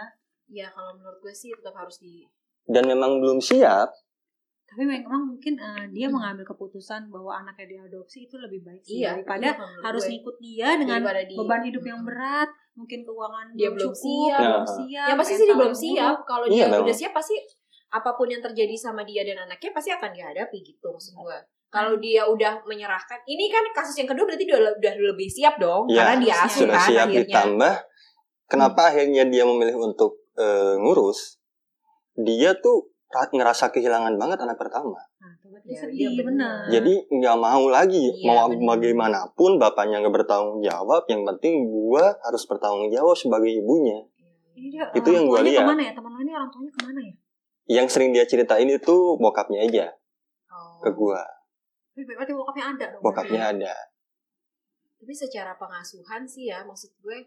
ya 0.53 0.67
kalau 0.71 0.91
menurut 0.97 1.19
gue 1.19 1.35
sih 1.35 1.51
tetap 1.51 1.75
harus 1.75 1.97
di 1.99 2.25
dan 2.65 2.85
memang 2.87 3.19
belum 3.19 3.43
siap. 3.43 3.91
tapi 4.65 4.89
memang 4.89 5.29
mungkin 5.29 5.61
eh, 5.61 5.85
dia 5.93 6.09
mengambil 6.09 6.49
keputusan 6.49 7.13
bahwa 7.13 7.37
anaknya 7.37 7.77
diadopsi 7.77 8.25
itu 8.25 8.41
lebih 8.41 8.65
baik 8.65 8.81
sih 8.81 9.05
iya 9.05 9.13
daripada 9.13 9.53
iya, 9.53 9.85
harus 9.85 10.09
gue. 10.09 10.11
ngikut 10.17 10.37
dia 10.41 10.69
dengan 10.81 11.01
beban 11.37 11.63
hidup 11.69 11.85
yang 11.85 12.01
berat 12.01 12.49
mungkin 12.73 13.01
keuangan 13.03 13.47
Dia 13.53 13.69
belum 13.69 13.77
belum 13.77 13.93
cukup 13.93 14.01
siap. 14.01 14.41
belum 14.41 14.57
Nah. 14.59 14.75
siap 14.75 15.07
ya 15.07 15.15
pasti 15.15 15.35
sih 15.35 15.45
dia 15.45 15.57
belum 15.57 15.75
siap 15.75 16.17
kalau 16.23 16.45
Iya, 16.45 16.53
dia 16.55 16.67
memang. 16.69 16.85
udah 16.85 16.97
siap 16.97 17.13
pasti 17.13 17.37
apa 17.89 18.11
pun 18.13 18.27
yang 18.27 18.41
terjadi 18.41 18.73
sama 18.75 19.03
dia 19.03 19.23
dan 19.23 19.37
anaknya 19.41 19.71
pasti 19.71 19.91
akan 19.91 20.11
dihadapi 20.11 20.59
gitu 20.59 20.87
maksud 20.89 21.13
gue 21.15 21.39
kalau 21.69 21.97
dia 21.97 22.23
udah 22.23 22.61
menyerahkan 22.63 23.21
ini 23.25 23.49
kan 23.49 23.65
kasus 23.71 23.97
yang 23.97 24.07
kedua 24.07 24.25
berarti 24.27 24.45
dia 24.45 24.57
udah, 24.57 24.73
udah 24.75 24.93
lebih 25.07 25.25
siap 25.27 25.57
dong 25.57 25.85
Iya, 25.87 25.97
karena 25.99 26.15
dia 26.19 26.35
asuh 26.43 26.61
Sudah 26.63 26.75
kan 26.75 26.87
siap 26.87 27.07
akhirnya 27.07 27.25
ditambah 27.27 27.75
kenapa 28.47 28.81
akhirnya 28.87 29.25
dia 29.27 29.45
memilih 29.45 29.77
untuk 29.79 30.13
eh, 30.35 30.77
ngurus? 30.77 31.41
Dia 32.15 32.53
tuh 32.55 32.92
ngerasa 33.13 33.69
kehilangan 33.69 34.17
banget 34.17 34.39
anak 34.41 34.57
pertama. 34.57 34.97
nah, 35.17 35.31
Ya, 35.63 35.79
sedih 35.79 36.11
iya 36.11 36.23
benar. 36.25 36.67
Jadi 36.67 37.07
nggak 37.07 37.37
mau 37.39 37.65
lagi 37.69 38.03
Iya, 38.03 38.27
mau 38.27 38.51
benar. 38.51 38.67
bagaimanapun 38.75 39.51
bapaknya 39.57 40.01
nggak 40.01 40.15
bertanggung 40.17 40.59
jawab. 40.61 41.07
Yang 41.07 41.23
penting 41.29 41.55
gua 41.65 42.03
harus 42.19 42.43
bertanggung 42.45 42.89
jawab 42.89 43.15
sebagai 43.15 43.53
ibunya. 43.53 44.03
Dia 44.53 44.91
Itu 44.91 45.09
yang 45.09 45.25
gua 45.25 45.39
tuanya 45.39 45.51
lihat. 45.53 45.63
ke 45.63 45.71
mana 45.71 45.83
ya 45.83 45.93
teman 45.93 46.13
ini 46.19 46.33
orang 46.33 46.51
tuanya 46.51 46.71
ke 46.71 46.81
mana 46.83 47.01
ya 47.01 47.15
Yang 47.73 47.87
sering 47.89 48.11
dia 48.11 48.25
ceritain 48.25 48.67
itu 48.67 48.97
bokapnya 49.17 49.63
aja 49.63 49.87
Oh. 50.49 50.81
ke 50.81 50.91
gua. 50.91 51.23
Tapi 51.95 52.03
berarti 52.07 52.33
bokapnya 52.33 52.65
ada 52.69 52.85
dong 52.91 53.01
Bokapnya 53.01 53.41
berarti. 53.45 53.63
ada. 53.63 53.75
tapi 54.95 55.13
secara 55.13 55.53
pengasuhan 55.55 56.23
sih 56.23 56.47
ya 56.47 56.63
maksud 56.63 56.91
gue 56.97 57.19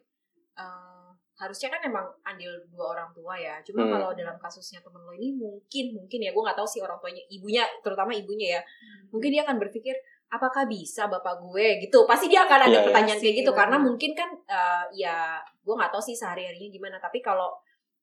eh, 0.56 1.05
harusnya 1.36 1.68
kan 1.68 1.82
emang 1.84 2.06
andil 2.24 2.48
dua 2.72 2.96
orang 2.96 3.10
tua 3.12 3.36
ya 3.36 3.60
cuma 3.60 3.84
Hmm. 3.84 3.92
kalau 3.92 4.10
dalam 4.12 4.36
kasusnya 4.36 4.80
temen 4.80 5.00
lo 5.00 5.12
ini 5.12 5.36
mungkin 5.36 5.86
mungkin 5.94 6.20
ya 6.20 6.32
gue 6.32 6.40
nggak 6.40 6.56
tahu 6.56 6.64
sih 6.66 6.80
orang 6.80 6.96
tuanya 6.98 7.20
ibunya 7.28 7.64
terutama 7.84 8.12
ibunya 8.12 8.56
ya 8.56 8.62
Hmm. 8.64 9.12
mungkin 9.12 9.30
dia 9.30 9.44
akan 9.44 9.60
berpikir 9.60 9.96
apakah 10.26 10.64
bisa 10.66 11.06
bapak 11.06 11.38
gue 11.38 11.84
gitu 11.84 12.08
pasti 12.08 12.26
dia 12.28 12.44
akan 12.44 12.60
ada 12.66 12.68
Iya, 12.68 12.76
iya. 12.80 12.86
pertanyaan 12.88 13.20
kayak 13.20 13.30
Pasti, 13.36 13.42
gitu 13.44 13.52
karena 13.54 13.78
benar. 13.78 13.88
mungkin 13.88 14.12
kan 14.16 14.30
eh, 14.48 14.84
ya 14.96 15.16
gue 15.62 15.76
nggak 15.76 15.92
tahu 15.92 16.02
sih 16.02 16.16
sehari 16.16 16.44
harinya 16.48 16.70
gimana 16.72 16.98
tapi 16.98 17.20
kalau 17.20 17.52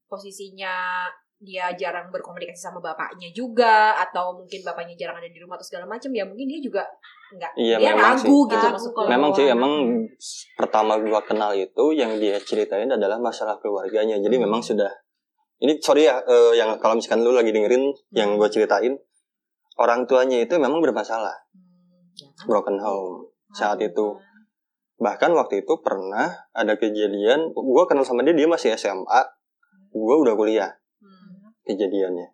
posisinya 0.07 1.09
dia 1.43 1.75
jarang 1.75 2.13
berkomunikasi 2.13 2.55
sama 2.61 2.79
bapaknya 2.79 3.33
juga 3.35 3.99
atau 3.99 4.39
mungkin 4.39 4.63
bapaknya 4.63 4.95
jarang 4.95 5.19
ada 5.19 5.27
di 5.27 5.41
rumah 5.43 5.59
atau 5.59 5.67
segala 5.67 5.89
macam 5.89 6.13
ya 6.15 6.23
mungkin 6.23 6.47
dia 6.47 6.61
juga 6.63 6.87
nggak 7.33 7.53
Iya, 7.55 7.77
dia 7.77 7.89
memang 7.91 8.13
ragu 8.15 8.21
sih. 8.21 8.51
gitu 8.51 8.67
maksud 8.69 8.91
kalau. 8.93 9.09
Memang 9.09 9.31
sih 9.33 9.47
emang 9.47 9.73
pertama 10.55 10.93
gua 10.99 11.21
kenal 11.21 11.53
itu 11.53 11.85
yang 11.93 12.17
dia 12.17 12.37
ceritain 12.39 12.87
adalah 12.87 13.17
masalah 13.17 13.57
keluarganya. 13.57 14.17
Jadi 14.17 14.37
Hmm. 14.37 14.45
memang 14.45 14.61
sudah 14.61 14.93
ini 15.59 15.79
sorry 15.79 16.05
ya 16.05 16.19
eh, 16.19 16.53
yang 16.55 16.77
kalau 16.77 16.95
misalkan 16.95 17.21
lu 17.21 17.31
lagi 17.31 17.49
dengerin 17.49 17.87
yang 18.11 18.35
gua 18.35 18.47
ceritain 18.47 18.93
orang 19.75 20.05
tuanya 20.05 20.37
itu 20.39 20.53
memang 20.55 20.79
bermasalah, 20.79 21.33
Hmm, 21.49 22.13
jangan. 22.13 22.45
broken 22.45 22.77
home. 22.77 23.17
Saat 23.51 23.79
Aduh, 23.79 23.89
itu 23.89 24.07
kan. 24.13 24.41
bahkan 24.99 25.31
waktu 25.33 25.61
itu 25.61 25.73
pernah 25.79 26.29
ada 26.51 26.75
kejadian 26.75 27.51
gua 27.51 27.85
kenal 27.85 28.03
sama 28.03 28.21
dia 28.21 28.33
dia 28.33 28.45
masih 28.47 28.73
SMA, 28.73 29.21
gua 29.91 30.15
udah 30.19 30.35
kuliah 30.35 30.71
Hmm. 30.99 31.53
kejadiannya. 31.65 32.29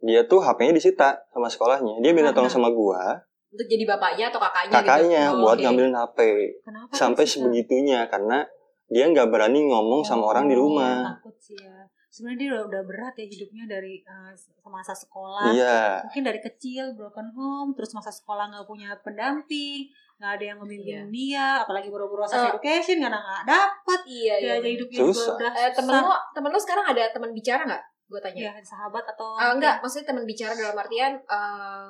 Dia 0.00 0.20
tuh 0.22 0.38
HP-nya 0.38 0.72
disita 0.72 1.24
sama 1.28 1.48
sekolahnya. 1.48 1.96
Dia 1.98 2.12
minta 2.12 2.30
tolong 2.30 2.48
sama 2.48 2.68
gua, 2.68 3.24
Untuk 3.54 3.66
jadi 3.66 3.84
bapaknya 3.86 4.24
atau 4.28 4.40
kakaknya 4.40 4.74
kakaknya 4.74 5.22
gitu. 5.24 5.32
Oh, 5.32 5.40
buat 5.40 5.54
oke. 5.54 5.62
ngambilin 5.62 5.94
HP. 5.94 6.18
Kenapa 6.60 6.90
sampai 6.92 7.22
sih, 7.22 7.28
Kak? 7.28 7.32
sebegitunya 7.40 8.00
karena 8.06 8.38
dia 8.86 9.04
nggak 9.06 9.28
berani 9.28 9.60
ngomong 9.64 10.02
sama 10.02 10.28
orang 10.28 10.46
di 10.46 10.54
Oh, 10.54 10.66
rumah. 10.66 11.14
takut 11.14 11.34
sih 11.38 11.56
ya. 11.56 11.86
sebenarnya 12.08 12.38
dia 12.38 12.48
udah, 12.52 12.62
udah 12.68 12.82
berat 12.84 13.14
ya 13.16 13.26
hidupnya 13.26 13.64
dari 13.68 13.98
eh, 13.98 14.30
masa 14.64 14.94
sekolah 14.94 15.50
Iya. 15.50 15.98
mungkin 16.00 16.22
dari 16.22 16.38
kecil 16.38 16.94
broken 16.94 17.26
home 17.32 17.74
terus 17.74 17.90
masa 17.90 18.06
sekolah 18.08 18.46
nggak 18.48 18.62
punya 18.64 18.94
pendamping 19.02 19.90
nggak 20.14 20.32
ada 20.32 20.44
yang 20.44 20.58
ngebimbing 20.58 21.10
dia 21.10 21.58
apalagi 21.58 21.90
buru-buru 21.90 22.22
sex 22.22 22.38
Eh. 22.38 22.46
education 22.48 23.02
nggak 23.02 23.10
nggak 23.10 23.42
dapat 23.44 24.00
Iya, 24.06 24.34
iya. 24.36 24.52
aja 24.56 24.68
hidupnya 24.68 24.98
Susah. 25.00 25.10
juga 25.10 25.34
udah 25.36 25.50
Eh, 25.56 25.70
temen 25.72 25.90
susah. 25.90 26.06
lo, 26.06 26.14
temen 26.30 26.50
lo 26.50 26.60
sekarang 26.60 26.86
ada 26.86 27.02
teman 27.08 27.30
bicara 27.32 27.62
nggak? 27.64 27.82
Gue 28.04 28.20
tanya. 28.20 28.40
ya 28.44 28.52
sahabat 28.62 29.04
atau 29.08 29.28
Ah, 29.34 29.50
enggak, 29.50 29.74
maksudnya 29.80 30.06
teman 30.06 30.22
bicara 30.22 30.52
dalam 30.52 30.76
artian 30.76 31.18
eh, 31.18 31.86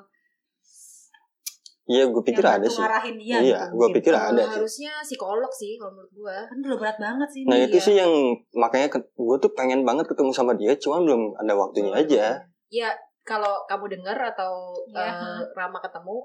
Iya, 1.84 2.08
gue 2.08 2.22
pikir 2.22 2.40
yang 2.40 2.56
ada 2.56 2.66
sih. 2.66 2.80
ngarahin 2.80 3.16
dia 3.16 3.36
Iya, 3.36 3.60
gitu, 3.60 3.64
gua 3.70 3.80
mungkin. 3.82 3.96
pikir 4.00 4.14
ada 4.14 4.40
sih. 4.40 4.52
harusnya 4.56 4.92
psikolog 5.00 5.52
sih 5.52 5.72
kalau 5.76 5.92
menurut 5.92 6.12
gue. 6.12 6.36
kan 6.42 6.56
udah 6.58 6.78
berat 6.78 6.96
banget 6.98 7.28
sih 7.28 7.42
Nah 7.44 7.54
ini. 7.54 7.64
itu 7.66 7.76
Iya. 7.76 7.84
sih 7.84 7.94
yang 7.94 8.12
makanya 8.52 8.88
gue 8.94 9.36
tuh 9.38 9.52
pengen 9.52 9.80
banget 9.82 10.06
ketemu 10.06 10.30
sama 10.30 10.52
dia, 10.54 10.72
cuman 10.74 11.04
belum 11.04 11.22
ada 11.36 11.52
waktunya 11.52 11.92
aja. 11.92 12.24
Ya 12.68 12.88
kalau 13.22 13.64
kamu 13.64 13.92
dengar 13.92 14.16
atau 14.16 14.72
Iya. 14.86 15.12
eh, 15.12 15.40
Rama 15.52 15.76
ketemu, 15.78 16.24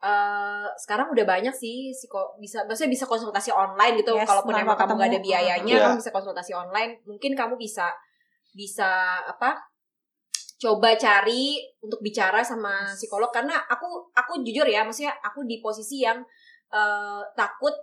eh 0.00 0.66
sekarang 0.78 1.08
udah 1.10 1.24
banyak 1.24 1.52
sih 1.52 1.88
psiko 1.90 2.36
bisa, 2.36 2.60
maksudnya 2.62 2.92
bisa 2.92 3.04
konsultasi 3.04 3.48
online 3.48 3.96
gitu. 3.96 4.12
Yes, 4.14 4.24
Kalaupun 4.24 4.52
emang 4.54 4.76
kamu 4.76 4.96
gak 4.96 5.08
ada 5.10 5.20
biayanya, 5.20 5.64
Iya. 5.70 5.84
kamu 5.86 5.96
bisa 5.98 6.08
konsultasi 6.10 6.52
online. 6.52 7.04
Mungkin 7.04 7.32
kamu 7.32 7.56
bisa 7.56 7.88
bisa 8.52 8.88
apa? 9.20 9.60
Coba 10.64 10.96
cari 10.96 11.60
untuk 11.78 12.00
bicara 12.00 12.40
sama 12.40 12.88
psikolog 12.90 13.28
karena 13.28 13.60
aku 13.64 13.84
aku 14.10 14.40
jujur 14.40 14.64
ya, 14.64 14.80
maksudnya 14.80 15.12
aku 15.20 15.44
di 15.44 15.60
posisi 15.60 16.00
yang 16.00 16.24
eh, 16.70 17.20
takut 17.36 17.76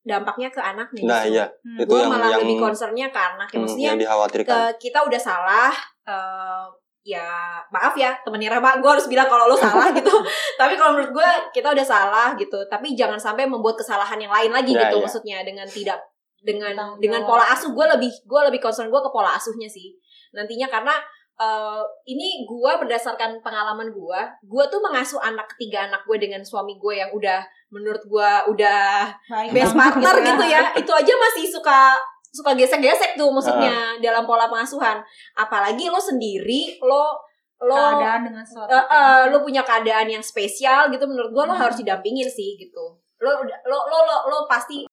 dampaknya 0.00 0.48
ke 0.48 0.58
anaknya. 0.58 1.00
Nah 1.04 1.20
justru. 1.22 1.36
iya, 1.36 1.46
Hmm. 1.60 1.78
itu 1.78 1.84
gue 1.86 1.98
yang 1.98 2.10
malah 2.10 2.28
yang 2.30 2.40
lebih 2.40 2.56
concernnya 2.58 3.06
ke 3.08 3.20
anak 3.20 3.48
ya 3.48 3.58
maksudnya 3.58 3.88
yang 3.90 4.00
dikhawatirkan. 4.00 4.48
ke 4.48 4.58
kita 4.82 4.98
udah 5.00 5.20
salah 5.20 5.72
eh, 6.04 6.64
ya 7.04 7.28
maaf 7.68 7.92
ya 7.94 8.16
temennya 8.20 8.48
Rama 8.48 8.80
gue 8.80 8.90
harus 8.90 9.04
bilang 9.06 9.28
kalau 9.28 9.44
lo 9.44 9.56
salah 9.56 9.92
gitu 9.92 10.08
tapi 10.60 10.72
kalau 10.74 10.96
menurut 10.96 11.12
gue 11.12 11.28
kita 11.52 11.68
udah 11.68 11.84
salah 11.84 12.32
gitu 12.34 12.56
tapi 12.66 12.92
jangan 12.92 13.16
sampai 13.16 13.44
membuat 13.44 13.76
kesalahan 13.76 14.16
yang 14.16 14.32
lain 14.32 14.48
lagi 14.48 14.72
Ya, 14.72 14.88
gitu 14.88 14.96
ya. 15.00 15.02
maksudnya 15.04 15.36
dengan 15.40 15.68
tidak 15.68 16.00
dengan 16.40 16.72
dengan 16.96 17.24
pola 17.24 17.44
asuh 17.48 17.72
gue 17.72 17.86
lebih 17.96 18.08
gue 18.24 18.40
lebih 18.48 18.60
concern 18.60 18.88
gue 18.88 19.00
ke 19.00 19.08
pola 19.08 19.36
asuhnya 19.36 19.68
sih 19.68 19.92
nantinya 20.32 20.68
karena 20.68 20.96
eh, 21.34 21.82
ini 22.06 22.46
gue 22.46 22.72
berdasarkan 22.78 23.42
pengalaman 23.42 23.90
gue 23.90 24.20
gue 24.42 24.64
tuh 24.70 24.80
mengasuh 24.80 25.18
anak 25.18 25.50
ketiga 25.56 25.86
anak 25.86 26.06
gue 26.06 26.16
dengan 26.18 26.42
suami 26.42 26.78
gue 26.78 26.94
yang 26.94 27.10
udah 27.10 27.42
menurut 27.70 28.02
gue 28.06 28.30
udah 28.54 29.10
Baik 29.26 29.50
best 29.50 29.74
partner 29.74 30.14
gitu 30.22 30.44
ya 30.46 30.70
itu 30.78 30.92
aja 30.94 31.12
masih 31.14 31.44
suka 31.50 31.98
suka 32.30 32.50
gesek-gesek 32.54 33.14
tuh 33.14 33.30
maksudnya 33.30 33.94
Ah. 33.94 33.98
dalam 34.02 34.26
pola 34.26 34.50
pengasuhan 34.50 34.98
apalagi 35.34 35.86
lo 35.86 35.98
sendiri 35.98 36.78
lo 36.82 37.14
lo 37.62 37.74
keadaan 37.74 38.26
dengan 38.26 38.42
kayak 38.42 38.66
eh, 38.70 39.22
gitu. 39.22 39.30
lo 39.30 39.36
punya 39.42 39.62
keadaan 39.62 40.06
yang 40.10 40.22
spesial 40.22 40.90
gitu 40.90 41.06
menurut 41.06 41.30
gua 41.30 41.46
lo 41.46 41.54
Hmm. 41.54 41.62
harus 41.66 41.78
didampingin 41.78 42.26
sih 42.26 42.58
gitu 42.58 42.98
lo 43.22 43.30
lo 43.42 43.78
lo 43.86 43.98
lo, 44.02 44.16
lo 44.26 44.38
pasti 44.50 44.84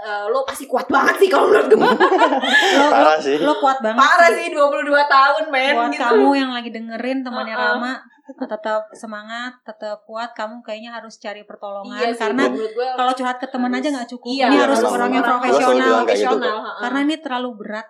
eh, 0.00 0.24
lo 0.26 0.42
pasti 0.42 0.64
kuat 0.64 0.88
banget 0.88 1.16
sih 1.16 1.28
kalau 1.28 1.46
menurut 1.48 1.68
gua 1.70 1.92
lo, 1.92 1.92
lo, 1.92 2.86
Parah 2.88 3.18
sih. 3.20 3.36
lo 3.36 3.52
kuat 3.56 3.78
banget 3.78 4.00
parah 4.00 4.30
sih. 4.32 4.48
sih 4.48 4.56
22 4.56 4.88
tahun 5.06 5.44
men 5.48 5.74
buat 5.74 5.90
gitu 5.90 6.02
kamu 6.02 6.28
yang 6.34 6.50
lagi 6.50 6.70
dengerin 6.70 7.18
temannya 7.20 7.54
Uh-uh. 7.54 7.68
Rama 7.76 7.92
tetap 8.30 8.86
semangat 8.94 9.58
tetap 9.66 10.06
kuat 10.06 10.30
kamu 10.32 10.62
kayaknya 10.62 10.94
harus 10.94 11.18
cari 11.18 11.42
pertolongan 11.42 11.98
iya 11.98 12.14
sih, 12.14 12.22
karena 12.22 12.46
kalau 12.94 13.12
curhat 13.12 13.36
ke 13.36 13.48
teman 13.50 13.74
aja 13.74 13.90
nggak 13.90 14.06
cukup 14.08 14.30
iya, 14.30 14.46
ini 14.46 14.54
Iya, 14.54 14.62
harus 14.70 14.80
orang 14.86 15.10
yang 15.10 15.24
profesional 15.26 15.74
gitu, 15.74 15.98
profesional 16.06 16.56
ha-ha. 16.62 16.80
karena 16.86 16.98
ini 17.04 17.16
terlalu 17.18 17.50
berat 17.58 17.86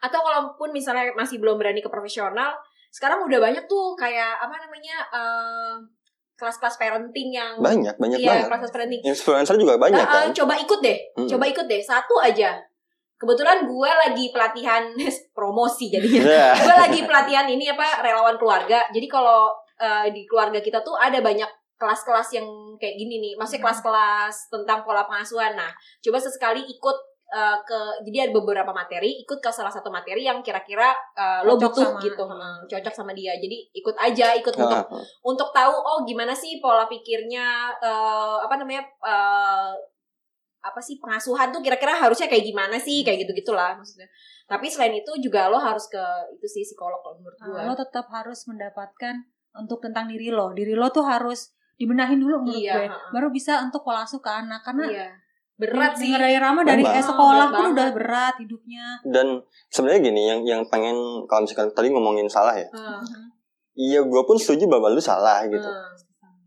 atau 0.00 0.20
kalaupun 0.20 0.72
misalnya 0.72 1.12
masih 1.12 1.36
belum 1.36 1.60
berani 1.60 1.84
ke 1.84 1.92
profesional 1.92 2.56
sekarang 2.88 3.28
udah 3.28 3.36
banyak 3.36 3.64
tuh 3.68 3.92
kayak 3.92 4.40
apa 4.40 4.56
namanya 4.56 4.96
eh, 5.12 5.74
kelas-kelas 6.44 6.76
parenting 6.76 7.28
yang 7.30 7.56
Banyak, 7.56 7.96
banyak 7.96 8.18
iya 8.18 8.28
banget. 8.30 8.46
kelas-kelas 8.46 8.72
parenting 8.74 9.00
Influencer 9.02 9.56
juga 9.56 9.74
banyak 9.76 9.96
Nah, 9.98 10.12
kan. 10.14 10.24
eh, 10.26 10.34
coba 10.34 10.54
ikut 10.54 10.78
deh 10.78 10.98
Hmm. 11.14 11.24
coba 11.26 11.44
ikut 11.46 11.64
deh 11.64 11.80
satu 11.80 12.20
aja 12.20 12.60
kebetulan 13.16 13.64
gue 13.64 13.90
lagi 13.90 14.28
pelatihan 14.28 14.84
promosi 15.32 15.88
jadinya 15.88 16.20
Iya. 16.20 16.46
gue 16.62 16.76
lagi 16.78 17.00
pelatihan 17.02 17.46
ini 17.46 17.64
apa 17.66 18.00
relawan 18.00 18.36
keluarga 18.36 18.84
jadi 18.88 19.06
kalau 19.06 19.48
eh, 19.74 20.06
di 20.08 20.22
keluarga 20.22 20.60
kita 20.60 20.78
tuh 20.80 20.94
ada 20.94 21.18
banyak 21.18 21.48
kelas-kelas 21.74 22.30
yang 22.32 22.46
kayak 22.76 22.94
gini 22.94 23.18
nih 23.18 23.32
maksudnya 23.34 23.58
Hmm. 23.58 23.66
kelas-kelas 23.66 24.34
tentang 24.46 24.78
pola 24.80 25.02
pengasuhan 25.02 25.52
nah 25.52 25.72
coba 25.98 26.18
sesekali 26.18 26.60
ikut 26.60 26.96
eh, 27.26 27.58
ke 27.60 27.78
jadi 28.02 28.26
ada 28.26 28.32
beberapa 28.34 28.70
materi 28.70 29.18
ikut 29.18 29.38
ke 29.38 29.48
salah 29.48 29.68
satu 29.68 29.88
materi 29.88 30.22
yang 30.22 30.40
kira-kira 30.40 30.92
eh, 31.12 31.40
lo 31.42 31.54
Cocok 31.54 31.72
butuh 31.72 31.84
sama- 31.88 32.02
gitu. 32.02 32.24
eh, 32.24 32.58
cocok 32.68 32.94
sama 32.94 33.12
dia. 33.12 33.32
Jadi 33.34 33.56
ikut 33.72 33.96
aja 33.96 34.34
ikut 34.34 34.54
untuk 34.54 34.70
Nah, 34.84 35.02
untuk 35.22 35.48
tahu 35.50 35.72
oh 35.72 35.98
gimana 36.02 36.32
sih 36.32 36.58
pola 36.58 36.84
pikirnya 36.84 37.46
eh, 37.76 38.36
apa 38.40 38.54
namanya 38.54 38.82
eh, 38.84 39.72
apa 40.60 40.80
sih 40.80 40.96
pengasuhan 40.96 41.48
tuh 41.50 41.60
kira-kira 41.60 41.92
harusnya 41.94 42.24
kayak 42.24 42.44
gimana 42.46 42.76
sih? 42.76 43.04
Kayak 43.04 43.24
gitu 43.24 43.44
gitulah 43.44 43.74
maksudnya. 43.74 44.08
Tapi 44.44 44.64
selain 44.66 44.92
itu 44.94 45.12
juga 45.18 45.48
lo 45.48 45.56
harus 45.56 45.84
ke 45.86 46.00
itu 46.32 46.46
sih 46.46 46.64
psikolog 46.64 47.00
kalau 47.00 47.16
menurut 47.18 47.36
gue 47.38 47.52
Nah, 47.54 47.64
lo 47.64 47.74
tetap 47.74 48.08
harus 48.08 48.44
mendapatkan 48.44 49.16
untuk 49.54 49.80
tentang 49.80 50.08
diri 50.08 50.28
lo. 50.28 50.52
Diri 50.52 50.72
lo 50.72 50.88
tuh 50.88 51.04
harus 51.04 51.52
dibenahin 51.74 52.16
dulu 52.16 52.40
menurut 52.40 52.60
Iya, 52.60 52.74
gue. 52.76 52.86
ha-ha. 52.86 53.08
baru 53.10 53.28
bisa 53.28 53.60
untuk 53.60 53.82
pola 53.82 54.04
asuh 54.04 54.18
ke 54.18 54.30
anak. 54.30 54.60
Karena 54.62 54.84
iya 54.86 55.08
berat 55.54 55.94
sih 55.94 56.08
denger 56.08 56.20
dari 56.20 56.36
Rama 56.36 56.60
dari 56.60 56.82
Berat. 56.82 56.96
eh, 56.96 57.04
sekolah 57.04 57.46
Berat 57.46 57.54
pun 57.54 57.66
udah 57.72 57.88
berat 57.90 58.34
hidupnya 58.36 58.84
Dan 59.04 59.26
sebenarnya 59.68 60.00
gini, 60.02 60.22
yang 60.24 60.40
yang 60.42 60.62
pengen 60.64 60.96
kalau 61.24 61.42
misalkan 61.42 61.70
tadi 61.70 61.88
ngomongin 61.88 62.26
salah 62.26 62.52
ya. 62.52 62.66
Heeh, 62.66 63.00
Iya, 63.76 64.00
gue 64.02 64.22
pun 64.22 64.34
setuju 64.34 64.66
bahwa 64.66 64.86
lu 64.88 64.98
salah 64.98 65.42
gitu. 65.44 65.62
heeh, 65.62 65.90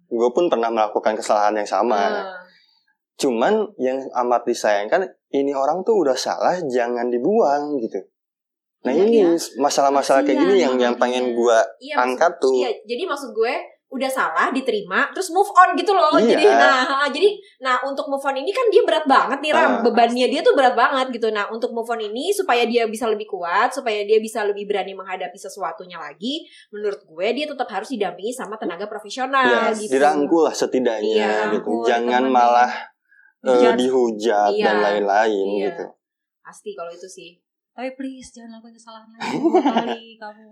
Gue 0.10 0.30
pun 0.30 0.48
pernah 0.48 0.68
melakukan 0.68 1.12
kesalahan 1.14 1.52
yang 1.54 1.66
sama. 1.66 2.00
heeh. 2.10 2.28
Cuman 3.18 3.54
yang 3.76 3.98
amat 4.18 4.44
disayangkan 4.44 5.02
ini 5.30 5.52
orang 5.52 5.82
tuh 5.82 5.98
udah 5.98 6.14
salah 6.14 6.56
jangan 6.64 7.08
dibuang 7.08 7.76
gitu. 7.78 7.98
Nah 8.80 8.92
Iya, 8.92 9.04
ini 9.04 9.18
iya. 9.18 9.34
masalah-masalah 9.58 10.22
kayak 10.22 10.38
gini 10.38 10.62
yang 10.62 10.78
yang 10.78 10.96
pengen 10.96 11.26
makanya. 11.26 11.36
gua 11.36 11.60
Iya, 11.78 11.94
maksud- 11.94 12.04
angkat 12.06 12.32
tuh. 12.38 12.56
Iya, 12.58 12.70
jadi 12.86 13.04
maksud 13.04 13.30
gue 13.34 13.54
udah 13.88 14.12
salah 14.12 14.52
diterima 14.52 15.08
terus 15.16 15.32
move 15.32 15.48
on 15.56 15.72
gitu 15.80 15.96
loh. 15.96 16.12
Iya. 16.20 16.36
Jadi 16.36 16.44
nah, 16.44 17.08
jadi 17.08 17.30
nah 17.64 17.80
untuk 17.88 18.12
move 18.12 18.20
on 18.20 18.36
ini 18.36 18.52
kan 18.52 18.68
dia 18.68 18.84
berat 18.84 19.08
banget 19.08 19.40
nih 19.40 19.52
Ram. 19.56 19.64
Ah. 19.64 19.72
Bebannya 19.80 20.28
dia 20.28 20.42
tuh 20.44 20.60
berat 20.60 20.76
banget 20.76 21.08
gitu. 21.16 21.32
Nah, 21.32 21.48
untuk 21.48 21.72
move 21.72 21.88
on 21.88 22.04
ini 22.04 22.36
supaya 22.36 22.68
dia 22.68 22.84
bisa 22.92 23.08
lebih 23.08 23.24
kuat, 23.32 23.72
supaya 23.72 24.04
dia 24.04 24.20
bisa 24.20 24.44
lebih 24.44 24.68
berani 24.68 24.92
menghadapi 24.92 25.40
sesuatunya 25.40 25.96
lagi, 25.96 26.44
menurut 26.76 27.00
gue 27.00 27.28
dia 27.32 27.48
tetap 27.48 27.68
harus 27.72 27.88
didampingi 27.88 28.36
sama 28.36 28.60
tenaga 28.60 28.92
profesional 28.92 29.72
ya, 29.72 29.72
gitu. 29.72 29.96
dirangkul 29.96 30.44
lah 30.44 30.56
setidaknya 30.56 31.16
Iya, 31.24 31.32
gitu. 31.56 31.72
rangkul, 31.72 31.88
Jangan 31.88 32.24
malah 32.28 32.72
Dijudge. 33.40 33.80
dihujat 33.88 34.52
Iya. 34.52 34.66
dan 34.68 34.76
lain-lain 34.84 35.48
Iya. 35.48 35.66
gitu. 35.72 35.86
Pasti 36.44 36.76
kalau 36.76 36.92
itu 36.92 37.08
sih. 37.08 37.40
Tapi 37.78 37.94
please 37.94 38.34
jangan 38.34 38.58
lakukan 38.58 38.74
kesalahan 38.74 39.06
lagi 39.14 39.38
dua 39.38 39.62
kali 39.62 40.18
kamu 40.18 40.46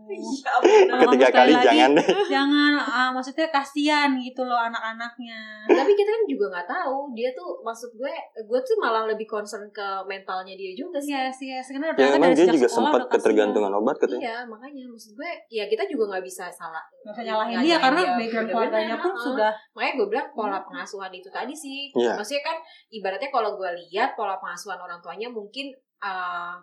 Kalau 0.46 1.02
Ketiga 1.10 1.28
kamu 1.34 1.38
kali 1.42 1.54
lagi, 1.58 1.66
jangan 1.66 1.90
deh. 1.98 2.08
jangan 2.38 2.72
ah, 2.78 3.10
maksudnya 3.10 3.50
kasihan 3.50 4.14
gitu 4.14 4.46
loh 4.46 4.62
anak-anaknya 4.62 5.66
Tapi 5.66 5.92
kita 5.98 6.10
kan 6.14 6.24
juga 6.30 6.46
nggak 6.54 6.68
tahu 6.70 7.18
dia 7.18 7.34
tuh 7.34 7.66
maksud 7.66 7.98
gue, 7.98 8.14
gue 8.46 8.60
tuh 8.62 8.78
malah 8.78 9.10
lebih 9.10 9.26
concern 9.26 9.66
ke 9.74 10.06
mentalnya 10.06 10.54
dia 10.54 10.78
juga 10.78 11.02
sih. 11.02 11.18
yes 11.18 11.42
yes 11.42 11.66
karena 11.74 11.98
Ya 11.98 12.14
dari 12.14 12.38
dia 12.38 12.46
juga 12.46 12.70
sempat 12.70 13.10
ketergantungan 13.10 13.74
obat 13.74 13.98
katanya. 13.98 14.22
Iya, 14.22 14.38
makanya 14.46 14.86
maksud 14.86 15.18
gue 15.18 15.32
ya 15.50 15.66
kita 15.66 15.90
juga 15.90 16.14
nggak 16.14 16.24
bisa 16.30 16.46
salah. 16.54 16.86
Nggak 17.02 17.14
usah 17.18 17.26
nyalahin 17.26 17.58
dia 17.66 17.78
karena 17.82 18.02
dia, 18.06 18.14
background 18.22 18.48
keluarganya 18.54 18.96
pun 19.02 19.14
sudah 19.18 19.52
Makanya 19.74 19.94
gue 19.98 20.08
bilang 20.14 20.28
pola 20.38 20.60
pengasuhan 20.62 21.10
itu 21.10 21.30
tadi 21.34 21.58
sih. 21.58 21.90
Iya. 21.98 22.14
Maksudnya 22.14 22.44
kan 22.46 22.58
ibaratnya 22.94 23.34
kalau 23.34 23.58
gue 23.58 23.70
lihat 23.90 24.14
pola 24.14 24.38
pengasuhan 24.38 24.78
orang 24.78 25.02
tuanya 25.02 25.26
mungkin 25.34 25.74
eh, 26.06 26.56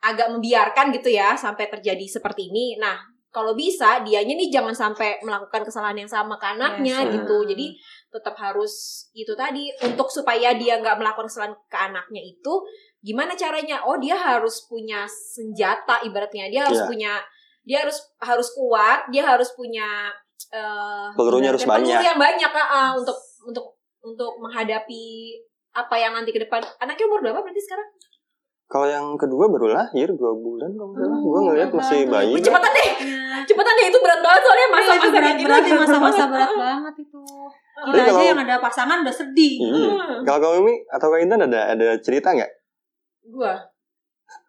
agak 0.00 0.28
membiarkan 0.30 0.92
gitu 0.92 1.08
ya 1.10 1.32
sampai 1.34 1.68
terjadi 1.68 2.04
seperti 2.06 2.48
ini. 2.52 2.76
Nah, 2.76 2.96
kalau 3.28 3.52
bisa 3.52 4.00
dianya 4.00 4.32
nih 4.32 4.48
jangan 4.48 4.72
sampai 4.72 5.20
melakukan 5.20 5.60
kesalahan 5.60 5.96
yang 5.96 6.08
sama 6.08 6.40
ke 6.40 6.46
anaknya 6.46 7.04
Yes. 7.04 7.12
gitu. 7.20 7.36
Hmm. 7.42 7.48
Jadi 7.52 7.66
tetap 8.08 8.32
harus 8.38 8.72
itu 9.12 9.32
tadi 9.36 9.68
untuk 9.84 10.08
supaya 10.08 10.56
dia 10.56 10.80
nggak 10.80 10.96
melakukan 10.96 11.28
kesalahan 11.28 11.52
ke 11.68 11.76
anaknya 11.76 12.22
itu 12.22 12.54
gimana 13.04 13.36
caranya? 13.36 13.84
Oh, 13.84 14.00
dia 14.00 14.16
harus 14.16 14.64
punya 14.64 15.04
senjata 15.06 16.00
ibaratnya. 16.02 16.48
Dia 16.48 16.64
harus 16.64 16.80
Iya. 16.80 16.88
punya 16.88 17.12
dia 17.66 17.78
harus 17.82 17.98
harus 18.22 18.48
kuat, 18.54 19.10
dia 19.10 19.26
harus 19.26 19.50
punya 19.52 20.08
eh 20.48 21.08
Pelurunya 21.12 21.50
harus 21.50 21.66
peluru 21.66 21.82
banyak. 21.82 22.00
yang 22.00 22.16
banyak 22.16 22.52
ah, 22.54 22.94
untuk 22.94 23.18
untuk 23.42 23.66
untuk 24.00 24.38
menghadapi 24.38 25.34
apa 25.74 25.94
yang 25.98 26.14
nanti 26.14 26.30
ke 26.30 26.40
depan. 26.40 26.62
Anaknya 26.78 27.04
umur 27.04 27.20
berapa 27.20 27.42
berarti 27.42 27.58
sekarang? 27.58 27.84
Kalau 28.66 28.82
yang 28.84 29.14
kedua 29.14 29.46
baru 29.46 29.70
lahir 29.70 30.10
dua 30.10 30.34
bulan 30.34 30.70
kalau 30.70 30.90
nggak 30.90 31.00
salah. 31.00 31.16
Oh, 31.16 31.22
Gue 31.24 31.40
ngeliat 31.44 31.68
berat. 31.68 31.78
masih 31.78 31.98
bayi. 32.04 32.34
Cepetan 32.36 32.72
deh, 32.72 32.90
Ya. 32.98 33.22
cepetan 33.44 33.72
deh 33.72 33.86
itu 33.86 33.98
berat 33.98 34.20
banget 34.20 34.42
soalnya 34.42 34.66
masa-masa 34.68 34.90
Iya, 34.90 34.98
itu 34.98 35.08
kayak 35.12 35.22
gini. 35.30 35.44
berat-berat 35.44 35.62
ya, 35.64 35.76
masa-masa 35.78 36.22
berat 36.32 36.52
banget 36.52 36.94
itu. 36.98 37.22
Kita 37.76 37.94
aja 37.94 38.08
kalau- 38.08 38.26
yang 38.26 38.40
ada 38.40 38.56
pasangan 38.58 38.98
udah 39.00 39.14
sedih. 39.14 39.54
Iya. 39.60 39.90
Kalau 40.20 40.38
kamu 40.40 40.54
Mimi 40.58 40.74
atau 40.88 41.06
Kak 41.08 41.20
Intan 41.20 41.40
ada 41.44 41.60
ada 41.70 41.88
cerita 41.96 42.28
nggak? 42.30 42.50
Gua 43.28 43.52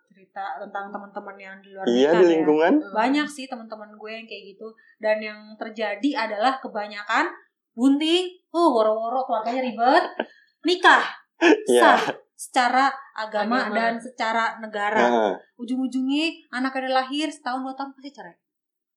Cerita 0.07 0.43
tentang 0.57 0.85
teman-teman 0.89 1.35
yang 1.35 1.55
di 1.59 1.69
luar 1.69 1.85
Iya 1.85 2.09
di 2.15 2.23
ya. 2.23 2.29
lingkungan. 2.31 2.73
banyak 2.91 3.27
sih 3.27 3.45
teman-teman 3.45 3.89
gue 3.91 4.11
yang 4.11 4.25
kayak 4.25 4.43
gitu 4.47 4.67
dan 4.97 5.17
yang 5.19 5.37
terjadi 5.55 6.09
adalah 6.19 6.57
kebanyakan 6.57 7.29
bunting 7.71 8.25
oh 8.49 8.69
woro-woro 8.71 9.21
keluarganya 9.23 9.61
ribet 9.63 10.03
nikah 10.63 11.05
Iya. 11.69 11.81
sah 11.93 12.01
secara 12.37 12.85
agama, 13.11 13.65
Agama. 13.65 13.73
dan 13.75 13.93
secara 13.97 14.45
negara 14.57 15.01
Nah, 15.01 15.33
ujung-ujungnya 15.57 16.29
anak 16.51 16.69
udah 16.71 16.93
lahir 16.95 17.25
setahun 17.27 17.59
dua 17.59 17.73
tahun 17.73 17.91
pasti 17.91 18.11
cerai 18.11 18.37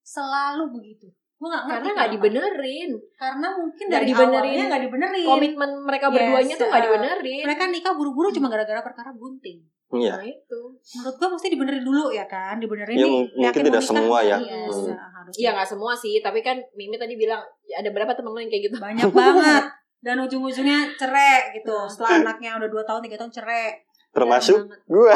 selalu 0.03 0.65
begitu 0.71 1.09
gue 1.35 1.49
ngerti 1.49 1.73
Karena 1.73 1.89
nggak 1.91 2.11
dibenerin. 2.13 2.91
karena 3.17 3.49
mungkin 3.51 3.81
Nggak 3.83 3.97
dari 3.97 4.07
dibenerin. 4.07 4.37
awalnya 4.45 4.65
nggak 4.69 4.83
dibenerin 4.85 5.25
Komitmen 5.27 5.71
mereka 5.81 6.07
Yes, 6.07 6.15
berduanya 6.15 6.55
tuh 6.55 6.67
nggak 6.69 6.77
uh, 6.77 6.87
dibenerin. 6.87 7.43
mereka 7.43 7.65
nikah 7.67 7.93
buru-buru 7.97 8.29
cuma 8.29 8.47
gara-gara 8.47 8.81
perkara 8.81 9.11
bunting 9.11 9.59
iya. 9.91 10.15
Nah 10.15 10.23
itu. 10.23 10.61
menurut 10.95 11.17
gue 11.17 11.29
mesti 11.33 11.49
dibenerin 11.49 11.81
dulu 11.83 12.13
ya 12.13 12.23
kan 12.25 12.55
dibenerin 12.55 12.93
Ya, 12.95 13.03
nih, 13.03 13.11
mung- 13.11 13.33
mungkin 13.35 13.63
tidak 13.65 13.83
semua 13.83 14.19
ya. 14.21 14.37
nggak? 14.37 14.41
Yes, 14.47 14.77
Hmm. 14.77 14.93
ya, 14.93 15.01
Iya 15.33 15.51
nggak 15.53 15.69
semua 15.69 15.93
sih, 15.95 16.19
tapi 16.19 16.41
kan 16.41 16.59
Mimi 16.75 16.95
tadi 16.95 17.15
bilang 17.15 17.39
ya, 17.63 17.79
ada 17.79 17.89
berapa 17.89 18.13
temen 18.13 18.31
lo 18.31 18.39
yang 18.39 18.51
kayak 18.51 18.65
gitu. 18.67 18.77
banyak 18.77 19.09
banget 19.11 19.65
dan 20.01 20.17
ujung-ujungnya 20.21 20.97
cerai 20.97 21.53
gitu. 21.57 21.77
Setelah 21.89 22.25
anaknya 22.25 22.57
udah 22.57 22.69
2 22.69 22.89
tahun 22.89 23.01
tiga 23.05 23.17
tahun 23.21 23.33
cerai. 23.33 23.81
Termasuk 24.11 24.67
gua. 24.91 25.15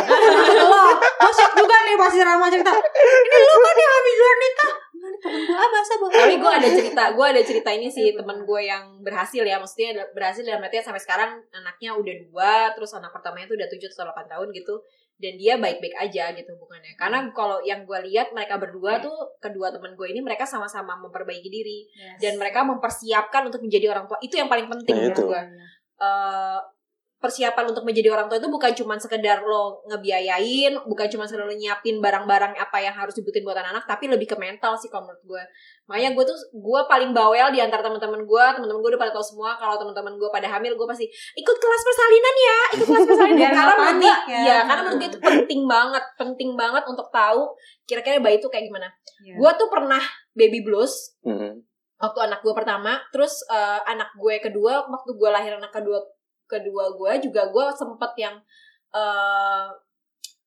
lo 0.70 1.30
shock 1.34 1.52
juga 1.58 1.76
nih 1.82 1.98
pasti 1.98 2.20
Rama 2.22 2.46
cerita. 2.46 2.70
Ini 2.70 3.36
lu 3.42 3.56
kan 3.58 3.76
yang 3.76 3.92
habis 3.98 4.16
luar 4.20 4.36
nikah. 4.38 4.74
Enggak 5.24 5.84
nih 5.84 5.96
temen 5.96 6.08
gue 6.08 6.20
Tapi 6.20 6.34
gue 6.40 6.52
ada 6.52 6.68
cerita, 6.68 7.04
gue 7.12 7.26
ada 7.26 7.42
cerita 7.44 7.70
ini 7.72 7.88
sih 7.88 8.16
teman 8.16 8.44
gue 8.44 8.60
yang 8.60 9.00
berhasil 9.04 9.44
ya, 9.44 9.56
maksudnya 9.60 10.00
berhasil 10.12 10.40
dalam 10.44 10.64
artian 10.64 10.84
sampai 10.84 11.00
sekarang 11.00 11.30
anaknya 11.52 11.96
udah 11.96 12.14
dua, 12.28 12.52
terus 12.72 12.92
anak 12.96 13.12
pertamanya 13.12 13.48
tuh 13.48 13.56
udah 13.56 13.68
tujuh 13.68 13.88
atau 13.92 14.04
delapan 14.08 14.26
tahun 14.28 14.48
gitu, 14.52 14.74
dan 15.24 15.40
dia 15.40 15.56
baik-baik 15.56 15.96
aja 15.96 16.36
gitu 16.36 16.52
bukannya. 16.60 16.92
Karena 17.00 17.24
kalau 17.32 17.64
yang 17.64 17.88
gue 17.88 17.96
lihat 18.12 18.36
mereka 18.36 18.60
berdua 18.60 19.00
tuh 19.00 19.32
kedua 19.40 19.72
teman 19.72 19.96
gue 19.96 20.12
ini 20.12 20.20
mereka 20.20 20.44
sama-sama 20.44 20.92
memperbaiki 21.00 21.48
diri. 21.48 21.88
Dan 22.20 22.36
mereka 22.36 22.60
mempersiapkan 22.60 23.48
untuk 23.48 23.64
menjadi 23.64 23.96
orang 23.96 24.04
tua. 24.04 24.20
Itu 24.20 24.36
yang 24.36 24.52
paling 24.52 24.68
penting 24.68 24.92
Nah, 24.92 25.02
menurut 25.08 25.24
gue. 25.24 25.42
Eh, 25.94 26.60
persiapan 27.24 27.72
untuk 27.72 27.88
menjadi 27.88 28.12
orang 28.12 28.28
tua 28.28 28.36
itu 28.36 28.52
bukan 28.52 28.76
cuma 28.76 29.00
sekedar 29.00 29.40
lo 29.40 29.80
ngebiayain, 29.88 30.76
bukan 30.84 31.08
cuma 31.08 31.24
sekedar 31.24 31.48
lo 31.48 31.56
nyiapin 31.56 32.04
barang-barang 32.04 32.52
apa 32.52 32.76
yang 32.84 32.92
harus 32.92 33.16
dibutuhin 33.16 33.40
buat 33.40 33.56
anak-anak, 33.56 33.88
tapi 33.88 34.12
lebih 34.12 34.28
ke 34.28 34.36
mental 34.36 34.76
sih 34.76 34.92
kalau 34.92 35.08
menurut 35.08 35.24
gue. 35.24 35.42
Makanya 35.88 36.12
gue 36.12 36.24
tuh 36.28 36.36
gue 36.52 36.80
paling 36.84 37.16
bawel 37.16 37.48
di 37.48 37.64
antara 37.64 37.80
teman-teman 37.80 38.28
gue, 38.28 38.44
teman-teman 38.60 38.80
gue 38.84 38.90
udah 38.92 39.00
pada 39.00 39.12
tahu 39.16 39.24
semua 39.24 39.56
kalau 39.56 39.80
teman-teman 39.80 40.20
gue 40.20 40.28
pada 40.28 40.44
hamil, 40.52 40.76
gue 40.76 40.86
pasti 40.86 41.08
ikut 41.34 41.56
kelas 41.56 41.82
persalinan 41.88 42.34
ya, 42.36 42.58
ikut 42.76 42.88
kelas 42.92 43.06
persalinan 43.08 43.50
karena 43.56 43.72
menurut 43.72 43.96
gue, 43.96 44.14
ya. 44.28 44.38
iya, 44.44 44.56
karena 44.68 44.80
menurut 44.84 44.98
gue 45.00 45.08
itu 45.08 45.18
penting 45.24 45.60
banget, 45.64 46.04
penting 46.20 46.50
banget 46.52 46.84
untuk 46.84 47.08
tahu 47.08 47.56
kira-kira 47.88 48.20
bayi 48.20 48.36
itu 48.36 48.52
kayak 48.52 48.68
gimana. 48.68 48.92
Iya. 49.24 49.40
Gue 49.40 49.50
tuh 49.56 49.72
pernah 49.72 50.04
baby 50.36 50.60
blues 50.60 51.16
Mhm. 51.24 51.64
waktu 51.94 52.20
anak 52.20 52.44
gue 52.44 52.52
pertama 52.52 53.00
terus 53.08 53.40
eh, 53.48 53.80
anak 53.88 54.12
gue 54.18 54.36
kedua 54.42 54.84
waktu 54.84 55.10
gue 55.16 55.30
lahir 55.30 55.56
anak 55.56 55.72
kedua 55.72 56.02
kedua 56.44 56.92
gue 56.94 57.28
juga 57.28 57.48
gue 57.48 57.64
sempet 57.74 58.12
yang 58.20 58.36
eh 58.94 59.66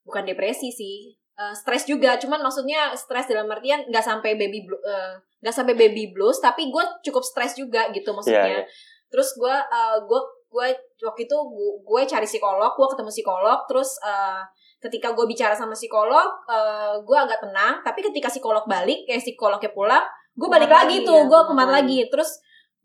bukan 0.07 0.23
depresi 0.23 0.71
sih 0.71 1.11
eh, 1.35 1.53
stres 1.53 1.83
juga. 1.83 2.15
Cuman 2.15 2.39
maksudnya 2.39 2.95
stres 2.95 3.27
dalam 3.27 3.51
artian 3.51 3.83
nggak 3.91 4.05
sampai 4.05 4.39
baby 4.39 4.63
blu- 4.63 4.81
eh, 4.81 5.19
nggak 5.43 5.53
sampai 5.53 5.75
baby 5.75 6.15
blues 6.15 6.39
tapi 6.39 6.71
gue 6.71 6.83
cukup 7.03 7.21
stres 7.21 7.59
juga 7.59 7.91
gitu 7.91 8.15
maksudnya. 8.15 8.63
Iya, 8.63 8.67
terus 9.11 9.35
gue 9.35 9.51
eh, 9.53 9.97
gue 10.07 10.21
gue 10.47 10.67
waktu 11.03 11.21
itu 11.27 11.37
gue, 11.37 11.71
gue 11.83 12.01
cari 12.07 12.23
psikolog 12.23 12.71
gue 12.71 12.87
ketemu 12.95 13.11
psikolog 13.11 13.59
terus 13.67 13.99
eh, 14.01 14.41
ketika 14.77 15.11
gue 15.11 15.25
bicara 15.27 15.51
sama 15.51 15.75
psikolog 15.75 16.29
eh, 16.47 16.95
gue 17.03 17.17
agak 17.19 17.43
tenang. 17.43 17.83
Tapi 17.83 17.99
ketika 17.99 18.31
psikolog 18.31 18.63
balik 18.63 19.03
kayak 19.03 19.19
psikolognya 19.19 19.75
pulang 19.75 20.05
gue 20.37 20.47
balik 20.47 20.69
lagi 20.69 21.01
lagi 21.01 21.07
tuh 21.09 21.19
ya, 21.19 21.27
gue 21.27 21.39
lagi. 21.67 21.73
lagi? 21.75 21.99
Terus 22.13 22.31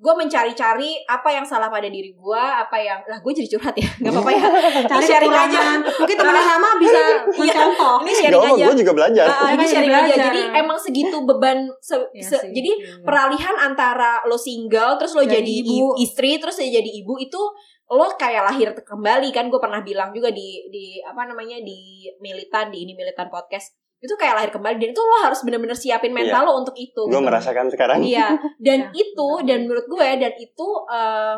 gue 0.02 0.14
mencari-cari 0.18 0.99
apa 1.06 1.30
yang 1.30 1.47
salah 1.47 1.71
pada 1.71 1.87
diri 1.87 2.11
gue 2.11 2.42
apa 2.42 2.75
yang 2.75 2.99
lah 3.06 3.23
gue 3.23 3.32
jadi 3.32 3.47
curhat 3.47 3.71
ya 3.78 3.87
nggak 4.02 4.11
apa-apa 4.11 4.30
ya. 4.35 4.42
Cari 4.90 5.04
sharing 5.06 5.31
aja. 5.31 5.61
mungkin 5.79 6.16
temennya 6.18 6.42
sama 6.42 6.68
bisa 6.77 7.00
mencontoh. 7.38 7.96
Ini 8.03 8.11
Gak 8.11 8.18
sharing 8.18 8.42
aja. 8.50 8.64
gue 8.66 8.77
juga 8.83 8.92
belajar. 8.92 9.24
Ah, 9.31 9.48
ini 9.55 9.62
sharing 9.62 9.94
aja. 9.94 10.14
jadi 10.18 10.40
emang 10.59 10.74
segitu 10.74 11.22
beban 11.22 11.70
se- 11.79 12.11
Iya 12.18 12.27
se- 12.27 12.42
sih, 12.42 12.50
jadi 12.50 12.70
iya. 12.74 12.98
peralihan 13.07 13.55
antara 13.55 14.27
lo 14.27 14.35
single 14.35 14.98
terus 14.98 15.14
lo 15.14 15.22
Jadi 15.22 15.38
jadi, 15.62 15.70
ibu. 15.70 15.94
istri 15.96 16.42
terus 16.42 16.59
lo 16.59 16.66
jadi 16.66 16.90
ibu 16.98 17.14
itu 17.22 17.38
lo 17.87 18.07
kayak 18.18 18.42
lahir 18.50 18.74
kembali. 18.74 19.31
Kan 19.31 19.55
gue 19.55 19.61
pernah 19.62 19.87
bilang 19.87 20.11
juga 20.11 20.35
di 20.35 20.66
di 20.66 20.98
apa 20.98 21.31
namanya 21.31 21.62
di 21.62 22.11
militan 22.18 22.74
di 22.74 22.83
ini 22.83 22.98
militan 22.98 23.31
podcast 23.31 23.79
itu 24.03 24.15
kayak 24.15 24.35
lahir 24.35 24.51
kembali 24.51 24.77
dan 24.77 24.91
itu 24.91 24.99
lo 25.01 25.17
harus 25.23 25.41
bener-bener 25.41 25.73
siapin 25.73 26.11
mental 26.11 26.43
lo 26.43 26.59
untuk 26.59 26.75
itu 26.75 26.99
Gue 27.01 27.15
gitu. 27.15 27.23
merasakan 27.23 27.71
sekarang. 27.71 28.03
iya 28.03 28.35
dan 28.59 28.79
Ya, 28.83 28.91
itu 28.93 29.29
benar. 29.33 29.47
dan 29.47 29.59
menurut 29.62 29.87
gue 29.87 30.09
dan 30.19 30.33
itu 30.37 30.69
eh, 30.91 31.37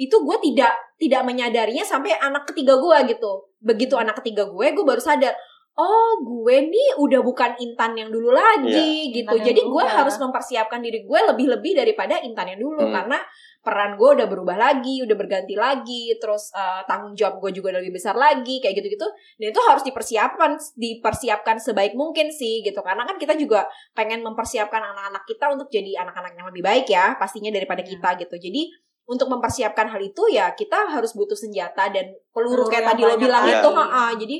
itu 0.00 0.16
gue 0.16 0.36
tidak 0.42 0.72
tidak 0.96 1.22
menyadarinya 1.22 1.84
sampai 1.84 2.16
anak 2.16 2.48
ketiga 2.48 2.72
gue 2.74 2.98
gitu 3.06 3.32
begitu 3.60 3.94
anak 3.94 4.16
ketiga 4.16 4.48
gue 4.48 4.66
gue 4.72 4.80
baru 4.82 4.96
sadar 4.96 5.36
oh 5.72 6.10
gue 6.20 6.56
nih 6.66 6.96
udah 6.96 7.20
bukan 7.20 7.52
intan 7.56 7.92
yang 7.94 8.08
dulu 8.08 8.32
lagi 8.32 9.12
gitu 9.12 9.28
Intan 9.30 9.44
jadi 9.46 9.60
gue 9.60 9.70
udah. 9.78 9.92
harus 9.94 10.16
mempersiapkan 10.16 10.80
diri 10.80 11.04
gue 11.04 11.20
lebih-lebih 11.26 11.72
daripada 11.76 12.16
intan 12.18 12.48
yang 12.48 12.60
dulu 12.60 12.80
Hmm. 12.80 12.92
karena 12.92 13.18
peran 13.60 13.92
gue 13.94 14.08
udah 14.16 14.24
berubah 14.24 14.56
lagi 14.56 15.00
udah 15.00 15.12
berganti 15.12 15.52
lagi 15.52 16.16
terus 16.16 16.48
eh, 16.50 16.80
tanggung 16.84 17.12
jawab 17.12 17.38
gue 17.38 17.52
juga 17.54 17.72
udah 17.72 17.80
lebih 17.80 17.96
besar 17.96 18.16
lagi 18.16 18.56
kayak 18.56 18.72
gitu-gitu 18.74 19.04
dan 19.36 19.46
itu 19.48 19.60
harus 19.62 19.84
dipersiapkan 19.84 20.50
dipersiapkan 20.74 21.56
sebaik 21.56 21.92
mungkin 21.92 22.28
sih 22.28 22.60
gitu 22.60 22.80
karena 22.80 23.04
kan 23.04 23.14
kita 23.14 23.36
juga 23.36 23.64
pengen 23.92 24.20
mempersiapkan 24.20 24.80
anak-anak 24.80 25.22
kita 25.24 25.44
untuk 25.48 25.68
jadi 25.68 26.00
anak-anak 26.00 26.32
yang 26.34 26.48
lebih 26.48 26.62
baik 26.62 26.86
ya 26.86 27.14
pastinya 27.14 27.48
daripada 27.48 27.80
Iya. 27.80 27.90
kita 27.92 28.08
gitu 28.18 28.36
jadi 28.40 28.62
untuk 29.04 29.26
mempersiapkan 29.26 29.86
hal 29.86 30.00
itu 30.00 30.22
ya 30.30 30.54
kita 30.54 30.88
harus 30.88 31.12
butuh 31.12 31.34
senjata 31.34 31.90
dan 31.90 32.14
peluru 32.30 32.64
Peluru 32.64 32.70
kayak 32.70 32.84
tadi 32.88 33.02
lo 33.02 33.16
bilang 33.16 33.42
lagi. 33.42 33.58
itu 33.58 33.68
ha-ha. 33.68 34.04
jadi 34.14 34.36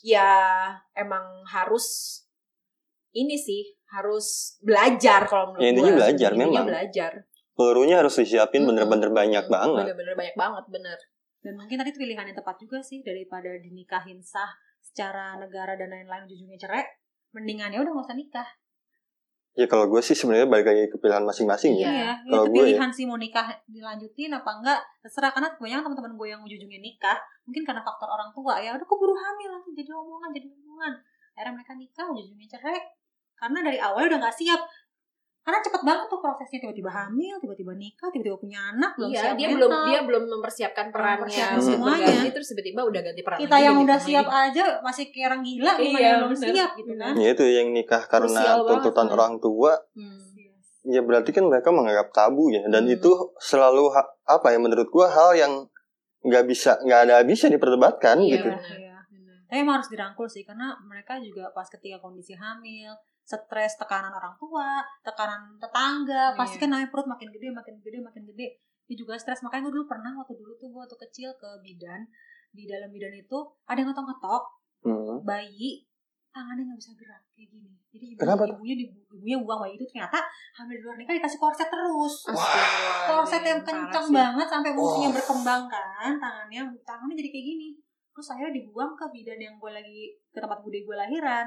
ya 0.00 0.30
emang 0.94 1.24
harus 1.44 1.86
ini 3.10 3.34
sih 3.34 3.62
harus 3.88 4.56
belajar 4.60 5.24
kalau 5.24 5.52
menurut 5.52 5.62
Ya, 5.62 5.68
intinya 5.72 5.92
gua. 5.92 5.98
belajar, 6.04 6.30
Intinya 6.32 6.48
memang. 6.50 6.66
belajar 6.66 7.10
Pelurunya 7.58 7.98
harus 7.98 8.14
disiapin 8.14 8.62
bener-bener 8.62 9.10
banyak 9.10 9.44
Mm-mm. 9.44 9.54
banget. 9.58 9.84
bener-bener 9.90 10.14
banyak 10.14 10.36
banget 10.38 10.64
bener 10.70 10.98
dan 11.38 11.54
mungkin 11.54 11.76
tadi 11.78 11.90
pilihan 11.94 12.26
yang 12.26 12.38
tepat 12.38 12.56
juga 12.58 12.82
sih 12.82 12.98
daripada 13.02 13.50
dinikahin 13.62 14.18
sah 14.22 14.50
secara 14.82 15.38
negara 15.38 15.78
dan 15.78 15.90
lain-lain 15.90 16.26
ujungnya 16.26 16.58
cerai 16.58 16.82
mendingan 17.30 17.70
ya 17.70 17.78
udah 17.82 17.92
nggak 17.94 18.06
usah 18.10 18.18
nikah 18.18 18.48
Ya 19.58 19.66
kalau 19.66 19.90
gue 19.90 19.98
sih 19.98 20.14
sebenarnya 20.14 20.46
balik 20.46 20.70
lagi 20.70 20.86
ke 20.86 21.02
pilihan 21.02 21.26
masing-masing 21.26 21.74
ya. 21.82 21.90
Iya. 21.90 21.90
Iya, 21.90 22.12
Kalau 22.30 22.46
itu 22.46 22.52
gue 22.54 22.62
ya. 22.62 22.66
pilihan 22.78 22.90
sih 22.94 23.04
mau 23.10 23.18
nikah 23.18 23.46
dilanjutin 23.66 24.30
apa 24.30 24.50
enggak 24.54 24.78
terserah 25.02 25.34
karena 25.34 25.50
kebanyakan 25.50 25.82
teman-teman 25.82 26.14
gue 26.14 26.28
yang 26.30 26.40
ujung-ujungnya 26.46 26.78
nikah 26.78 27.18
mungkin 27.42 27.66
karena 27.66 27.82
faktor 27.82 28.06
orang 28.06 28.30
tua 28.30 28.54
ya 28.62 28.70
udah 28.78 28.86
keburu 28.86 29.18
hamil 29.18 29.50
nanti 29.58 29.74
jadi 29.74 29.90
omongan 29.98 30.30
jadi 30.30 30.46
omongan 30.62 30.92
akhirnya 31.34 31.52
mereka 31.58 31.72
nikah 31.74 32.06
ujung-ujungnya 32.06 32.48
cerai 32.54 32.78
karena 33.34 33.58
dari 33.66 33.78
awal 33.82 34.02
udah 34.06 34.18
nggak 34.22 34.36
siap 34.38 34.60
karena 35.48 35.64
cepet 35.64 35.80
banget 35.80 36.06
tuh 36.06 36.20
prosesnya 36.20 36.58
tiba-tiba 36.60 36.90
hamil 36.90 37.34
tiba-tiba 37.38 37.72
nikah 37.72 38.08
tiba-tiba 38.08 38.36
punya 38.36 38.60
anak 38.68 38.92
belum 38.94 39.08
iya 39.08 39.20
siap 39.22 39.34
dia 39.34 39.46
mental. 39.46 39.56
belum 39.56 39.72
dia 39.82 40.00
belum 40.02 40.22
mempersiapkan 40.28 40.86
perannya 40.88 41.16
mempersiapkan 41.24 41.56
semuanya. 41.58 42.04
berganti 42.04 42.28
terus 42.30 42.48
tiba-tiba 42.48 42.80
udah 42.84 43.00
ganti 43.02 43.20
peran 43.22 43.38
kita 43.38 43.48
lagi, 43.50 43.64
yang 43.64 43.76
udah 43.78 43.98
siap 43.98 44.26
aja 44.28 44.62
masih 44.78 45.04
kayak 45.08 45.26
orang 45.26 45.42
gila 45.42 45.72
gimana 45.72 45.88
Iya, 45.88 46.04
yang 46.04 46.18
belum 46.20 46.30
bener. 46.30 46.48
siap 46.50 46.70
gitu 46.74 46.92
kan 46.94 47.12
Ya 47.16 47.28
itu 47.30 47.44
yang 47.46 47.68
nikah 47.70 48.02
karena 48.04 48.40
banget, 48.44 48.68
tuntutan 48.68 49.06
kan. 49.06 49.14
orang 49.14 49.32
tua. 49.38 49.72
Hmm. 49.94 50.20
Ya 50.84 51.00
berarti 51.00 51.30
kan 51.30 51.44
mereka 51.44 51.68
menganggap 51.68 52.08
tabu 52.10 52.48
ya. 52.48 52.64
Dan 52.66 52.84
Hmm. 52.84 52.94
itu 52.94 53.10
selalu 53.38 53.88
ha- 53.90 54.08
apa 54.26 54.48
ya 54.48 54.58
menurut 54.58 54.86
gue 54.86 55.06
hal 55.06 55.32
yang 55.34 55.52
nggak 56.20 56.44
bisa 56.44 56.76
nggak 56.78 57.00
ada 57.02 57.14
habisnya 57.18 57.48
diperdebatkan 57.50 58.16
Iya, 58.18 58.32
gitu. 58.34 58.48
benar. 58.48 58.72
Iya. 58.74 58.96
Tapi 59.46 59.58
emang 59.58 59.74
harus 59.76 59.88
dirangkul 59.88 60.26
sih 60.26 60.42
karena 60.42 60.76
mereka 60.82 61.16
juga 61.18 61.48
pas 61.50 61.64
ketika 61.64 61.96
kondisi 61.98 62.32
hamil, 62.32 62.92
stres, 63.28 63.76
tekanan 63.76 64.08
orang 64.10 64.32
tua, 64.34 64.80
tekanan 65.02 65.52
tetangga, 65.54 66.32
pasti 66.32 66.56
Iya. 66.56 66.62
kan 66.64 66.68
namanya 66.72 66.88
perut 66.88 67.04
makin 67.06 67.28
gede, 67.28 67.48
makin 67.52 67.76
gede, 67.78 67.98
makin 68.00 68.22
gede. 68.24 68.46
Dia 68.88 68.96
juga 68.96 69.12
stres. 69.14 69.44
Makanya 69.44 69.68
gue 69.68 69.74
dulu 69.74 69.84
pernah 69.84 70.16
waktu 70.16 70.32
dulu 70.32 70.56
tuh 70.56 70.66
gue 70.66 70.80
waktu 70.80 70.96
kecil 70.98 71.28
ke 71.36 71.48
bidan. 71.60 72.08
Di 72.48 72.64
dalam 72.64 72.88
bidan 72.88 73.12
itu 73.12 73.38
ada 73.62 73.76
yang 73.76 73.92
ngetok-ngetok 73.92 74.42
Hmm. 74.78 75.20
bayi 75.20 75.84
tangannya 76.30 76.64
nggak 76.64 76.78
bisa 76.78 76.92
gerak 76.94 77.20
kayak 77.28 77.50
gini. 77.50 77.72
Jadi 77.88 78.04
ibu, 78.14 78.18
Kenapa 78.18 78.46
ibunya 78.46 78.74
di, 78.74 78.84
ibunya 79.10 79.36
buang 79.36 79.58
bayi 79.58 79.74
itu 79.74 79.84
ternyata 79.84 80.22
hamil 80.54 80.72
di 80.72 80.82
luar 80.82 80.96
nikah 80.96 81.14
dikasih 81.14 81.36
korset 81.36 81.66
terus. 81.66 82.14
Astagfirullahaladzim, 82.24 83.08
korset 83.10 83.42
yang 83.42 83.60
sih. 84.06 84.14
banget 84.14 84.46
sampai 84.46 84.70
fungsinya 84.72 85.10
Oh. 85.10 85.14
berkembang 85.14 85.62
kan 85.66 86.12
tangannya 86.16 86.60
tangannya 86.80 87.14
jadi 87.14 87.28
kayak 87.28 87.46
gini 87.48 87.68
terus 88.08 88.28
akhirnya 88.30 88.54
dibuang 88.56 88.92
ke 88.94 89.04
bidan 89.10 89.38
yang 89.38 89.54
gue 89.54 89.70
lagi 89.70 90.00
ke 90.26 90.38
tempat 90.38 90.58
bude 90.58 90.78
gue 90.78 90.96
lahiran 90.96 91.46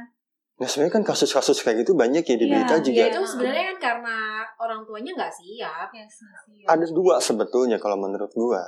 Nah 0.62 0.70
sebenarnya 0.70 0.94
kan 0.94 1.04
kasus-kasus 1.04 1.58
kayak 1.60 1.82
gitu 1.82 1.98
banyak 1.98 2.22
ya 2.22 2.36
di 2.38 2.46
Iya, 2.46 2.54
berita 2.54 2.76
iya, 2.78 2.84
juga. 2.86 3.02
Ya 3.02 3.08
itu 3.10 3.22
sebenarnya 3.26 3.66
kan 3.74 3.78
karena 3.82 4.18
orang 4.62 4.86
tuanya 4.86 5.12
nggak 5.18 5.34
siap. 5.34 5.90
yes, 5.90 6.22
masih 6.22 6.70
Ada 6.70 6.86
dua 6.94 7.18
sebetulnya 7.18 7.82
kalau 7.82 7.98
menurut 7.98 8.30
gua. 8.32 8.62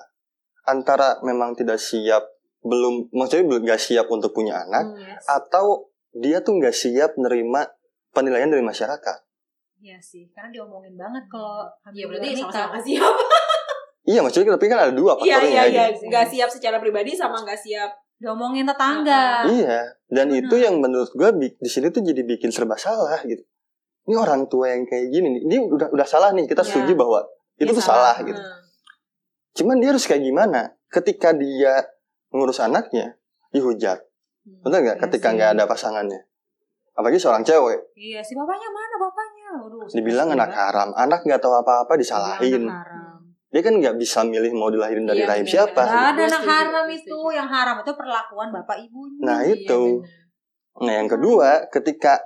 Antara 0.66 1.22
memang 1.22 1.54
tidak 1.54 1.78
siap 1.78 2.26
belum 2.66 3.14
maksudnya 3.14 3.46
belum 3.46 3.62
nggak 3.62 3.78
siap 3.78 4.08
untuk 4.10 4.34
punya 4.34 4.58
anak 4.58 4.90
Hmm, 4.90 5.06
yes. 5.06 5.22
atau 5.30 5.92
dia 6.16 6.42
tuh 6.42 6.58
nggak 6.58 6.74
siap 6.74 7.14
nerima 7.20 7.68
penilaian 8.10 8.50
dari 8.50 8.64
masyarakat. 8.64 9.18
Iya 9.78 10.00
sih, 10.00 10.32
karena 10.32 10.50
diomongin 10.50 10.96
banget 10.96 11.28
kalau 11.30 11.68
Iya 11.92 12.08
berarti 12.08 12.40
sama-sama 12.40 12.80
siap. 12.82 13.14
Iya 14.04 14.20
maksudnya 14.20 14.56
tapi 14.56 14.68
kan 14.68 14.80
ada 14.82 14.94
dua 14.96 15.16
Iya 15.16 15.40
faktornya 15.40 15.48
iya 15.48 15.64
iya, 15.68 15.86
gitu. 15.92 16.08
nggak 16.08 16.26
siap 16.28 16.50
secara 16.50 16.78
pribadi 16.80 17.12
sama 17.16 17.40
nggak 17.40 17.56
siap. 17.56 17.92
Diomongin 18.24 18.64
tetangga. 18.64 19.44
Iya, 19.44 20.00
dan 20.08 20.32
itu 20.32 20.56
yang 20.56 20.80
menurut 20.80 21.12
gue 21.12 21.28
di 21.60 21.68
sini 21.68 21.92
tuh 21.92 22.00
jadi 22.00 22.24
bikin 22.24 22.56
serba 22.56 22.80
salah 22.80 23.20
gitu. 23.28 23.44
Ini 24.04 24.16
orang 24.16 24.48
tua 24.48 24.72
yang 24.72 24.88
kayak 24.88 25.12
gini 25.12 25.28
nih, 25.30 25.42
ini 25.44 25.56
udah 25.68 25.92
udah 25.92 26.08
salah 26.08 26.32
nih. 26.32 26.48
Kita 26.48 26.64
Ya. 26.64 26.68
setuju 26.72 26.96
bahwa 26.96 27.28
itu 27.56 27.68
Dia 27.68 27.76
tuh 27.76 27.84
salah, 27.84 28.16
salah. 28.16 28.24
gitu. 28.24 28.40
Hmm. 28.40 28.64
Cuman 29.54 29.76
dia 29.78 29.92
harus 29.92 30.04
kayak 30.04 30.24
gimana? 30.24 30.72
Ketika 30.88 31.36
dia 31.36 31.84
ngurus 32.32 32.60
anaknya, 32.60 33.20
dihujat. 33.52 34.00
Betul 34.44 34.80
nggak? 34.82 34.98
Iya 34.98 35.04
Ketika 35.04 35.28
nggak 35.32 35.50
ada 35.56 35.64
pasangannya. 35.68 36.24
Apalagi 36.94 37.18
seorang 37.18 37.42
cewek, 37.42 37.80
Iya 37.94 38.22
sih, 38.22 38.36
bapaknya 38.36 38.70
mana 38.70 38.96
bapaknya? 38.98 39.48
Waduh, 39.58 39.84
dibilang 39.90 40.30
anak 40.30 40.52
haram, 40.52 40.94
anak 40.94 41.26
nggak 41.26 41.42
tahu 41.42 41.54
apa-apa 41.56 41.94
disalahin. 41.98 42.70
anak 42.70 42.86
haram. 42.86 43.03
Dia 43.54 43.62
kan 43.62 43.78
nggak 43.78 43.96
bisa 43.96 44.26
milih 44.26 44.50
mau 44.52 44.68
dilahirin 44.68 45.06
dari 45.06 45.22
Iya, 45.22 45.30
rahim 45.30 45.46
benar, 45.46 45.54
siapa. 45.54 45.82
Gak 45.86 46.06
ada 46.10 46.24
anak 46.26 46.42
haram 46.44 46.86
itu, 46.90 47.18
yang 47.30 47.46
haram 47.46 47.78
itu 47.80 47.92
perlakuan 47.94 48.50
bapak 48.50 48.78
ibunya. 48.82 49.22
Nah 49.22 49.40
Iya, 49.46 49.54
itu. 49.56 49.82
benar. 50.02 50.82
Nah 50.82 50.94
yang 50.98 51.08
kedua, 51.08 51.50
ketika 51.70 52.18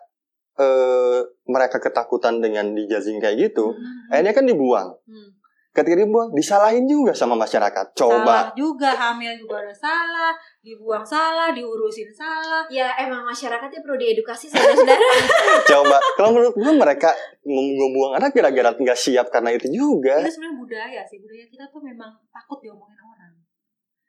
eh, 0.57 1.21
mereka 1.45 1.77
ketakutan 1.77 2.41
dengan 2.41 2.73
dijajing 2.73 3.21
kayak 3.21 3.37
gitu, 3.37 3.69
Hmm. 3.69 4.09
akhirnya 4.09 4.33
kan 4.33 4.41
dibuang. 4.41 4.89
Hmm. 5.05 5.36
Ketika 5.77 5.93
dibuang, 5.93 6.33
disalahin 6.33 6.89
juga 6.89 7.13
sama 7.13 7.37
masyarakat. 7.37 7.93
Coba. 7.93 8.49
Salah 8.49 8.57
juga, 8.57 8.89
hamil 8.97 9.37
juga 9.37 9.61
ada 9.61 9.69
salah, 9.69 10.33
dibuang 10.65 11.05
salah, 11.05 11.53
diurusin 11.53 12.09
salah. 12.09 12.65
Ya 12.65 12.89
emang 12.97 13.21
masyarakatnya 13.21 13.85
perlu 13.85 13.93
diedukasi 13.93 14.49
saudara-saudara. 14.49 15.05
Coba. 15.77 16.01
Kalau 16.17 16.33
menurut 16.33 16.57
gue 16.57 16.73
mereka 16.73 17.13
membuang 17.45 18.17
anak 18.17 18.33
gara-gara 18.33 18.73
nggak 18.73 18.97
siap 18.97 19.29
karena 19.29 19.53
itu 19.53 19.69
juga. 19.69 20.17
Itu 20.17 20.41
sebenarnya 20.41 20.57
budaya 20.57 21.01
sih, 21.05 21.21
budaya 21.21 21.45
kita 21.45 21.69
tuh 21.69 21.85
memang 21.85 22.09
takut 22.33 22.57
diomongin 22.57 22.97
orang. 22.97 23.37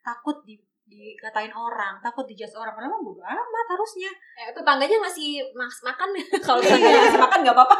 Takut 0.00 0.40
di 0.48 0.56
dikatain 0.88 1.52
orang, 1.52 2.00
takut 2.00 2.24
dijudge 2.24 2.56
orang. 2.56 2.72
Padahal 2.72 2.96
mah 2.96 3.02
bodo 3.04 3.20
amat 3.20 3.66
harusnya. 3.76 4.08
Eh, 4.40 4.56
tetangganya 4.56 4.96
ngasih 5.04 5.44
mas 5.52 5.84
makan 5.84 6.16
kalau 6.48 6.64
tetangganya 6.64 7.12
ngasih 7.12 7.20
makan 7.20 7.38
nggak 7.44 7.56
apa-apa. 7.60 7.76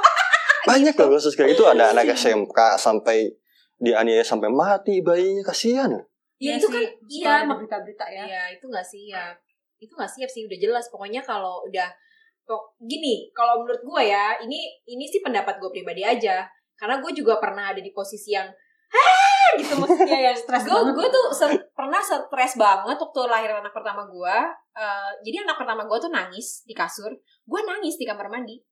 Banyak 0.68 0.92
loh 0.92 1.16
kasus 1.16 1.32
kayak 1.32 1.56
itu 1.56 1.64
ada 1.64 1.96
anak 1.96 2.12
Iya. 2.12 2.36
SMK 2.36 2.76
sampai 2.76 3.32
dianiaya 3.78 4.22
sampai 4.22 4.48
mati 4.48 5.00
bayinya 5.00 5.42
kasihan. 5.44 5.90
Ya, 5.90 6.02
Iya 6.38 6.52
itu 6.56 6.66
sih, 6.66 6.74
kan 6.74 6.84
iya 7.08 7.34
mak- 7.42 7.58
berita-berita 7.58 8.06
ya. 8.06 8.22
Iya 8.24 8.42
itu 8.54 8.64
nggak 8.66 8.86
siap. 8.86 9.34
Itu 9.78 9.92
nggak 9.94 10.10
siap 10.10 10.28
sih 10.28 10.42
udah 10.44 10.58
jelas. 10.58 10.86
Pokoknya 10.86 11.18
kalau 11.20 11.62
udah 11.64 11.88
gini, 12.80 13.28
kalau 13.30 13.60
menurut 13.60 13.82
gue 13.82 14.02
ya 14.04 14.38
ini 14.38 14.56
ini 14.84 15.04
sih 15.04 15.18
pendapat 15.18 15.58
gue 15.58 15.68
pribadi 15.68 16.00
aja. 16.00 16.46
Karena 16.74 16.98
gue 16.98 17.10
juga 17.10 17.36
pernah 17.36 17.70
ada 17.70 17.80
di 17.80 17.90
posisi 17.90 18.30
yang 18.30 18.46
Hah! 18.88 19.50
gitu 19.54 19.74
maksudnya 19.80 20.30
yang 20.30 20.36
Stres 20.36 20.62
gue 20.62 20.72
banget. 20.72 20.94
gue 20.94 21.08
tuh 21.10 21.26
se- 21.30 21.64
pernah 21.70 21.98
stres 21.98 22.54
banget 22.54 22.96
waktu 22.96 23.20
lahir 23.26 23.50
anak 23.52 23.72
pertama 23.72 24.04
gue 24.04 24.36
Eh, 24.72 25.10
jadi 25.20 25.42
anak 25.42 25.58
pertama 25.58 25.82
gue 25.82 25.98
tuh 25.98 26.06
nangis 26.08 26.62
di 26.62 26.70
kasur 26.70 27.10
gue 27.42 27.60
nangis 27.66 27.98
di 27.98 28.06
kamar 28.06 28.30
mandi 28.30 28.62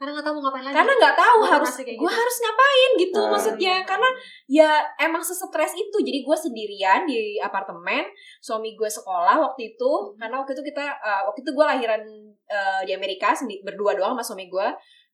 Karena 0.00 0.16
nggak 0.16 0.24
tahu 0.24 0.34
mau 0.34 0.42
ngapain 0.48 0.64
lagi. 0.64 0.76
karena 0.80 0.92
nggak 0.96 1.12
tahu 1.14 1.36
Gua 1.36 1.50
harus 1.52 1.72
gue 1.76 1.84
gitu. 1.92 2.08
harus 2.08 2.36
ngapain 2.40 2.90
gitu 2.96 3.20
Ah. 3.20 3.28
maksudnya 3.28 3.74
Iya. 3.76 3.84
karena 3.84 4.08
ya 4.48 4.70
emang 4.98 5.20
sesetres 5.20 5.76
itu 5.76 5.96
jadi 6.00 6.24
gue 6.24 6.36
sendirian 6.40 7.04
di 7.04 7.36
apartemen 7.36 8.08
suami 8.40 8.72
gue 8.72 8.88
sekolah 8.88 9.36
waktu 9.36 9.76
itu 9.76 9.92
Hmm. 9.92 10.16
karena 10.16 10.40
waktu 10.40 10.56
itu 10.56 10.64
kita 10.64 10.80
eh, 10.88 11.22
waktu 11.28 11.44
itu 11.44 11.52
gue 11.52 11.66
lahiran 11.68 12.00
eh, 12.48 12.80
di 12.82 12.96
Amerika 12.96 13.36
berdua 13.60 13.92
doang 13.92 14.16
sama 14.16 14.24
suami 14.24 14.48
gue 14.48 14.68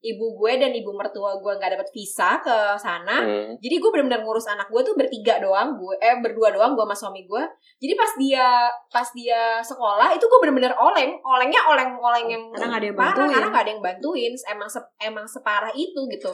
ibu 0.07 0.39
gue 0.39 0.53
dan 0.55 0.71
ibu 0.71 0.95
mertua 0.95 1.35
gue 1.37 1.53
nggak 1.53 1.73
dapat 1.75 1.89
visa 1.91 2.39
ke 2.39 2.79
sana. 2.79 3.27
Hmm. 3.27 3.59
jadi 3.59 3.75
gue 3.77 3.91
benar-benar 3.91 4.23
ngurus 4.23 4.47
anak 4.47 4.71
gue 4.71 4.79
tuh 4.81 4.95
bertiga 4.95 5.43
doang 5.43 5.75
gue 5.75 5.95
eh 5.99 6.23
berdua 6.23 6.55
doang 6.55 6.79
gue 6.79 6.85
sama 6.85 6.95
suami 6.95 7.27
gue. 7.27 7.43
Jadi 7.77 7.93
pas 7.93 8.13
dia 8.15 8.47
pas 8.87 9.09
dia 9.11 9.59
sekolah 9.61 10.15
itu 10.15 10.23
gue 10.23 10.39
benar-benar 10.41 10.79
oleng. 10.79 11.19
Olengnya 11.21 11.61
oleng 11.67 11.91
oleng 11.99 12.27
yang 12.31 12.43
Karena 12.55 12.67
nggak 12.71 12.81
ada 12.81 12.87
yang 12.87 12.97
parah 12.97 13.11
bantuin. 13.11 13.31
karena 13.35 13.47
nggak 13.51 13.65
ada 13.65 13.73
yang 13.73 13.83
bantuin. 13.83 14.33
Emang 14.47 14.69
se- 14.71 14.93
emang 15.03 15.27
separah 15.27 15.73
itu 15.75 16.01
gitu. 16.07 16.31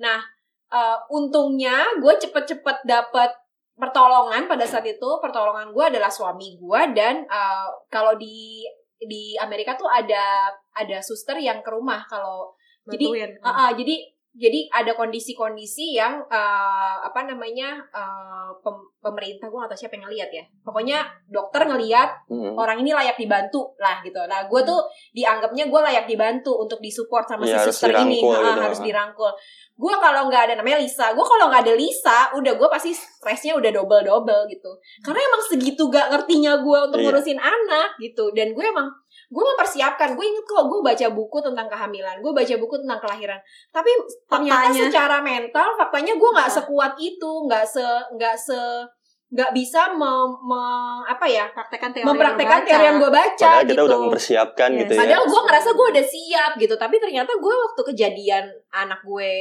Nah 0.00 0.18
eh, 0.72 0.98
untungnya 1.12 1.84
gue 2.00 2.14
cepet-cepet 2.16 2.88
dapet 2.88 3.30
pertolongan 3.76 4.48
pada 4.48 4.64
saat 4.64 4.84
itu. 4.84 5.08
Pertolongan 5.20 5.70
gue 5.70 5.84
adalah 5.84 6.08
suami 6.08 6.56
gue 6.56 6.80
dan 6.96 7.24
eh, 7.24 7.68
kalau 7.88 8.16
di 8.16 8.64
di 9.02 9.34
Amerika 9.34 9.74
tuh 9.74 9.90
ada 9.90 10.46
ada 10.72 11.02
suster 11.02 11.34
yang 11.36 11.58
ke 11.58 11.70
rumah 11.74 12.06
kalau 12.06 12.54
jadi. 12.88 13.06
Ah, 13.40 13.68
ah, 13.68 13.70
jadi 13.72 13.94
jadi 14.32 14.64
ada 14.72 14.96
kondisi-kondisi 14.96 15.92
yang 15.92 16.24
eh, 16.24 16.96
apa 16.98 17.20
namanya 17.22 17.76
eh, 17.84 18.50
pem- 18.58 18.88
pemerintah 18.98 19.44
gue 19.46 19.60
atau 19.60 19.76
siapa 19.76 19.92
yang 19.92 20.08
ngeliat 20.08 20.30
ya 20.30 20.40
pokoknya 20.62 20.98
dokter 21.28 21.60
ngeliat 21.62 22.24
Hmm. 22.32 22.56
orang 22.56 22.80
ini 22.80 22.90
layak 22.90 23.20
dibantu 23.20 23.76
lah 23.76 24.00
gitu 24.00 24.16
nah 24.24 24.48
gue 24.48 24.60
tuh 24.62 24.80
dianggapnya 25.12 25.68
gue 25.68 25.80
layak 25.82 26.08
dibantu 26.08 26.56
untuk 26.56 26.80
disupport 26.80 27.28
sama 27.28 27.44
Iya, 27.44 27.60
si 27.60 27.60
harus 27.60 27.76
suster 27.76 27.92
ini 27.98 28.24
gitu. 28.24 28.32
harus 28.32 28.80
dirangkul 28.80 29.28
gue 29.74 29.94
kalau 29.98 30.22
nggak 30.26 30.42
ada 30.48 30.54
namanya 30.56 30.80
Lisa 30.80 31.12
gue 31.12 31.26
kalau 31.26 31.52
nggak 31.52 31.62
ada 31.62 31.74
Lisa 31.74 32.18
udah 32.32 32.52
gue 32.54 32.68
pasti 32.70 32.90
stresnya 32.90 33.52
udah 33.52 33.68
double 33.68 34.00
double 34.00 34.48
gitu 34.48 34.72
karena 35.02 35.20
emang 35.20 35.42
segitu 35.44 35.82
gak 35.88 36.08
ngertinya 36.08 36.56
gue 36.56 36.78
untuk 36.82 36.98
Iya. 36.98 37.04
ngurusin 37.04 37.36
anak 37.36 38.00
gitu 38.00 38.32
dan 38.32 38.52
gue 38.52 38.64
emang 38.64 38.88
gue 39.32 39.44
mempersiapkan 39.48 40.12
gue 40.12 40.24
inget 40.28 40.44
kok 40.44 40.68
gue 40.68 40.80
baca 40.84 41.06
buku 41.08 41.38
tentang 41.40 41.64
kehamilan 41.64 42.20
gue 42.20 42.32
baca 42.32 42.54
buku 42.60 42.74
tentang 42.84 43.00
kelahiran 43.00 43.40
tapi 43.72 43.88
ternyata 44.28 44.68
Faktanya. 44.68 44.82
secara 44.86 45.16
mental 45.18 45.68
faktanya 45.74 46.12
gue 46.14 46.30
nggak 46.30 46.50
Apa? 46.52 46.56
sekuat 46.60 46.92
itu 47.00 47.30
nggak 47.48 47.64
se 47.64 47.86
nggak 48.12 48.36
se 48.36 48.60
nggak 49.32 49.56
bisa 49.56 49.88
mem, 49.96 50.28
me- 50.44 51.08
apa 51.08 51.24
ya 51.24 51.48
Praktekan 51.48 51.88
teori 51.88 52.04
mempraktekkan 52.04 52.60
yang 52.60 52.68
teori 52.68 52.84
yang 52.84 52.96
gue 53.00 53.08
baca 53.08 53.32
Padahal 53.32 53.64
kita 53.64 53.72
gitu 53.72 53.82
udah 53.88 53.98
mempersiapkan 54.04 54.68
Yes. 54.68 54.78
gitu 54.84 54.92
ya. 54.92 55.00
Padahal 55.00 55.24
gue 55.24 55.40
ngerasa 55.48 55.68
gue 55.72 55.86
udah 55.96 56.04
siap 56.04 56.52
gitu, 56.60 56.74
tapi 56.76 56.96
ternyata 57.00 57.32
gue 57.40 57.54
waktu 57.56 57.80
kejadian 57.88 58.44
anak 58.68 59.00
gue 59.00 59.32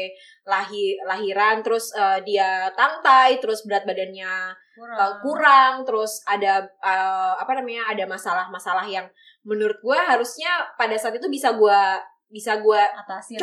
lahir 0.47 0.95
lahiran, 1.04 1.60
terus 1.60 1.91
eh, 1.91 2.23
dia 2.23 2.71
tangtai, 2.71 3.43
terus 3.43 3.67
berat 3.67 3.84
badannya 3.84 4.56
Kurang. 4.71 4.97
uh, 4.97 5.13
kurang, 5.19 5.73
terus 5.84 6.23
ada 6.23 6.63
uh, 6.79 7.36
apa 7.36 7.60
namanya 7.60 7.91
ada 7.91 8.07
masalah-masalah 8.07 8.88
yang 8.88 9.03
menurut 9.43 9.75
gue 9.84 9.97
harusnya 9.99 10.63
pada 10.79 10.95
saat 10.95 11.19
itu 11.19 11.27
bisa 11.27 11.51
gue 11.60 11.81
bisa 12.31 12.55
gue 12.63 12.81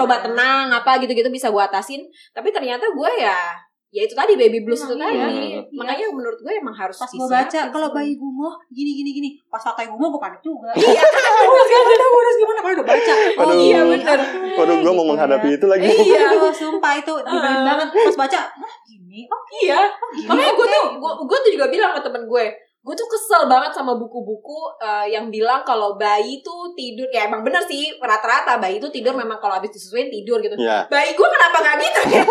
coba 0.00 0.16
ya. 0.16 0.24
tenang 0.24 0.72
apa 0.72 0.96
gitu-gitu 1.04 1.28
bisa 1.28 1.52
gue 1.52 1.60
atasin, 1.60 2.08
tapi 2.32 2.48
ternyata 2.48 2.88
gue 2.88 3.10
ya 3.20 3.60
ya 3.88 4.04
itu 4.04 4.12
tadi 4.12 4.36
baby 4.36 4.60
blues 4.60 4.84
itu 4.84 4.92
Emang 4.92 5.08
tadi, 5.32 5.48
iya. 5.48 5.60
makanya 5.72 6.12
menurut 6.12 6.36
gue 6.36 6.52
emang 6.52 6.72
harus 6.72 6.92
pas 6.94 7.08
gue 7.08 7.24
baca 7.24 7.60
kalau 7.68 7.88
bayi 7.88 8.14
gumoh 8.14 8.52
gini 8.68 8.92
gini 8.94 9.10
gini 9.12 9.28
pas 9.46 9.56
faktanya 9.58 9.88
gumoh 9.90 10.12
gue 10.12 10.20
panik 10.20 10.40
juga 10.40 10.68
Iya. 10.76 11.00
gue 11.48 12.20
harus 12.20 12.36
gimana 12.36 12.60
kalau 12.60 12.74
udah 12.74 12.86
baca 12.86 13.12
Aduh. 13.38 13.56
iya, 13.56 13.80
bener. 13.82 14.18
Waduh, 14.54 14.76
gue 14.78 14.92
mau 14.92 15.06
menghadapi 15.06 15.48
itu 15.54 15.66
lagi. 15.66 15.88
Iya. 15.88 16.20
Iya, 16.36 16.50
sumpah 16.60 16.92
itu 16.94 17.12
dibelin 17.18 17.48
Ah. 17.54 17.64
banget 17.64 17.88
pas 17.88 18.16
baca 18.18 18.40
oh 18.60 18.72
gini 18.84 19.24
oh 19.24 19.42
iya 19.58 19.80
gini 20.12 20.28
makanya 20.28 20.52
gue 20.52 20.66
tuh 20.68 20.84
gue 20.94 21.12
gue 21.24 21.38
tuh 21.40 21.50
juga 21.54 21.66
bilang 21.68 21.92
ke 21.96 22.02
temen 22.02 22.22
gue 22.24 22.44
gue 22.88 22.96
tuh 22.96 23.04
kesel 23.04 23.44
banget 23.44 23.76
sama 23.76 24.00
buku-buku 24.00 24.80
eh, 24.80 25.12
yang 25.12 25.28
bilang 25.28 25.60
kalau 25.60 26.00
bayi 26.00 26.40
tuh 26.40 26.72
tidur. 26.72 27.04
Ya 27.12 27.28
emang 27.28 27.44
bener 27.44 27.60
sih 27.60 27.92
rata-rata 28.00 28.56
bayi 28.56 28.80
tuh 28.80 28.88
tidur 28.88 29.12
memang 29.12 29.36
kalau 29.36 29.60
habis 29.60 29.68
disusuin 29.68 30.08
tidur 30.08 30.40
gitu. 30.40 30.56
Ya. 30.56 30.88
bayi 30.88 31.12
gue 31.12 31.28
kenapa 31.28 31.56
nggak 31.60 31.76
gitu? 31.84 32.00
Ya 32.16 32.24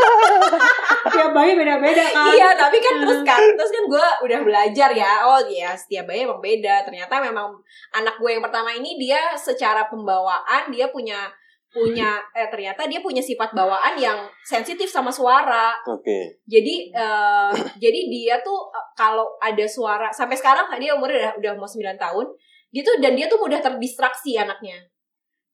tiap 1.13 1.29
bayi 1.37 1.53
beda-beda 1.53 2.03
kan. 2.09 2.33
Iya 2.33 2.49
tapi 2.57 2.81
kan 2.81 2.93
Hmm. 2.97 3.03
terus 3.05 3.21
kan 3.21 3.37
terus 3.53 3.69
kan 3.69 3.83
gue 3.85 4.07
udah 4.25 4.39
belajar 4.41 4.89
ya 4.97 5.21
oh 5.29 5.45
ya 5.45 5.77
setiap 5.77 6.09
bayi 6.09 6.25
emang 6.25 6.41
beda. 6.41 6.81
Ternyata 6.89 7.21
memang 7.21 7.53
anak 7.93 8.17
gue 8.17 8.29
yang 8.33 8.41
pertama 8.41 8.73
ini 8.73 8.97
dia 8.97 9.37
secara 9.37 9.85
pembawaan 9.85 10.73
dia 10.73 10.89
punya 10.89 11.29
punya 11.67 12.23
eh 12.31 12.47
ternyata 12.47 12.87
dia 12.87 13.03
punya 13.03 13.19
sifat 13.19 13.51
bawaan 13.51 13.99
yang 13.99 14.23
sensitif 14.41 14.87
sama 14.87 15.11
suara 15.11 15.75
Oke. 15.83 16.39
jadi 16.47 16.75
eh, 16.95 17.53
jadi 17.83 17.99
dia 18.07 18.35
tuh 18.39 18.71
eh, 18.71 18.87
kalau 18.95 19.35
ada 19.37 19.67
suara 19.67 20.07
sampai 20.09 20.39
sekarang 20.39 20.71
dia 20.79 20.95
umurnya 20.95 21.35
udah 21.35 21.53
udah 21.53 21.53
mau 21.59 21.67
9 21.67 21.83
tahun 21.99 22.25
gitu 22.71 22.91
dan 23.03 23.15
dia 23.19 23.27
tuh 23.27 23.39
mudah 23.39 23.59
terdistraksi 23.59 24.39
anaknya 24.39 24.79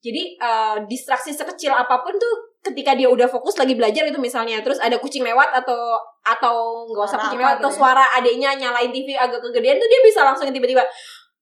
jadi 0.05 0.37
eh, 0.37 0.77
distraksi 0.85 1.33
sekecil 1.33 1.73
apa 1.73 2.05
pun 2.05 2.13
tuh 2.15 2.53
ketika 2.63 2.95
dia 2.95 3.11
udah 3.11 3.27
fokus 3.27 3.59
lagi 3.59 3.75
belajar 3.75 4.07
itu 4.07 4.21
misalnya 4.21 4.63
terus 4.63 4.79
ada 4.79 4.95
kucing 5.01 5.25
lewat 5.25 5.51
atau 5.51 5.99
atau 6.23 6.87
nggak 6.87 7.03
usah 7.03 7.17
Suara 7.19 7.23
kucing 7.27 7.41
lewat 7.43 7.55
atau 7.59 7.67
gitu 7.67 7.75
ya? 7.75 7.79
suara 7.81 8.05
adiknya 8.15 8.49
nyalain 8.55 8.91
TV 8.93 9.17
agak 9.19 9.43
kegedean 9.43 9.75
tuh 9.75 9.89
dia 9.91 10.01
bisa 10.05 10.23
langsung 10.23 10.47
tiba-tiba 10.47 10.85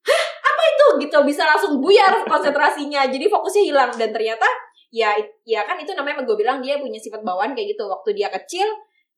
hah 0.01 0.25
apa 0.61 0.69
itu 0.69 0.85
gitu 1.09 1.17
bisa 1.25 1.41
langsung 1.49 1.81
buyar 1.81 2.21
konsentrasinya 2.29 3.09
jadi 3.09 3.25
fokusnya 3.25 3.63
hilang 3.65 3.89
dan 3.97 4.13
ternyata 4.13 4.45
ya 4.93 5.09
ya 5.41 5.65
kan 5.65 5.73
itu 5.81 5.89
namanya 5.97 6.21
gue 6.21 6.37
bilang 6.37 6.61
dia 6.61 6.77
punya 6.77 7.01
sifat 7.01 7.25
bawaan 7.25 7.57
kayak 7.57 7.73
gitu 7.73 7.89
waktu 7.89 8.13
dia 8.13 8.29
kecil 8.29 8.69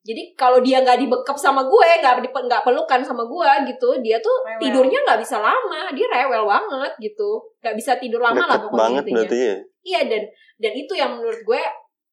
Jadi 0.03 0.35
kalau 0.35 0.59
dia 0.59 0.83
nggak 0.83 0.99
dibekap 0.99 1.39
sama 1.39 1.63
gue, 1.63 1.89
nggak 2.03 2.27
di- 2.27 2.27
nggak 2.27 2.63
pelukan 2.67 2.99
sama 3.07 3.23
gue 3.23 3.71
gitu, 3.71 4.03
dia 4.03 4.19
tuh 4.19 4.35
Rewel. 4.43 4.59
tidurnya 4.59 4.99
nggak 4.99 5.15
bisa 5.23 5.39
lama, 5.39 5.95
dia 5.95 6.11
rewel 6.11 6.43
banget 6.43 6.91
gitu, 6.99 7.39
nggak 7.63 7.71
bisa 7.71 7.95
tidur 7.95 8.19
lama 8.19 8.43
lah 8.43 8.59
Deket 8.59 8.67
pokoknya 8.67 8.83
banget 8.83 9.03
intinya. 9.07 9.15
berarti 9.23 9.39
ya. 9.39 9.55
Iya 9.87 10.01
dan 10.11 10.23
dan 10.59 10.73
itu 10.75 10.93
yang 10.99 11.11
menurut 11.15 11.39
gue 11.47 11.61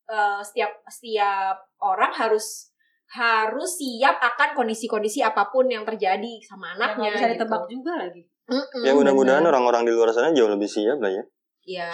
eh, 0.06 0.40
setiap 0.46 0.70
setiap 0.86 1.58
orang 1.82 2.14
harus 2.14 2.70
harus 3.10 3.70
siap 3.74 4.22
akan 4.22 4.54
kondisi-kondisi 4.54 5.18
apa 5.26 5.50
pun 5.50 5.66
yang 5.66 5.82
terjadi 5.82 6.38
sama 6.46 6.78
anaknya. 6.78 7.10
nggak 7.10 7.14
bisa 7.18 7.26
gitu. 7.26 7.34
ditebak 7.42 7.62
juga 7.66 7.92
lagi. 8.06 8.22
Mm-mm, 8.50 8.82
Ya 8.82 8.92
mudah-mudahan 8.92 9.38
bener. 9.38 9.50
orang-orang 9.50 9.82
di 9.82 9.92
luar 9.92 10.10
sana 10.10 10.30
jauh 10.30 10.48
lebih 10.48 10.66
siap 10.66 10.98
lah 10.98 11.08
ya. 11.08 11.22
Ya 11.62 11.90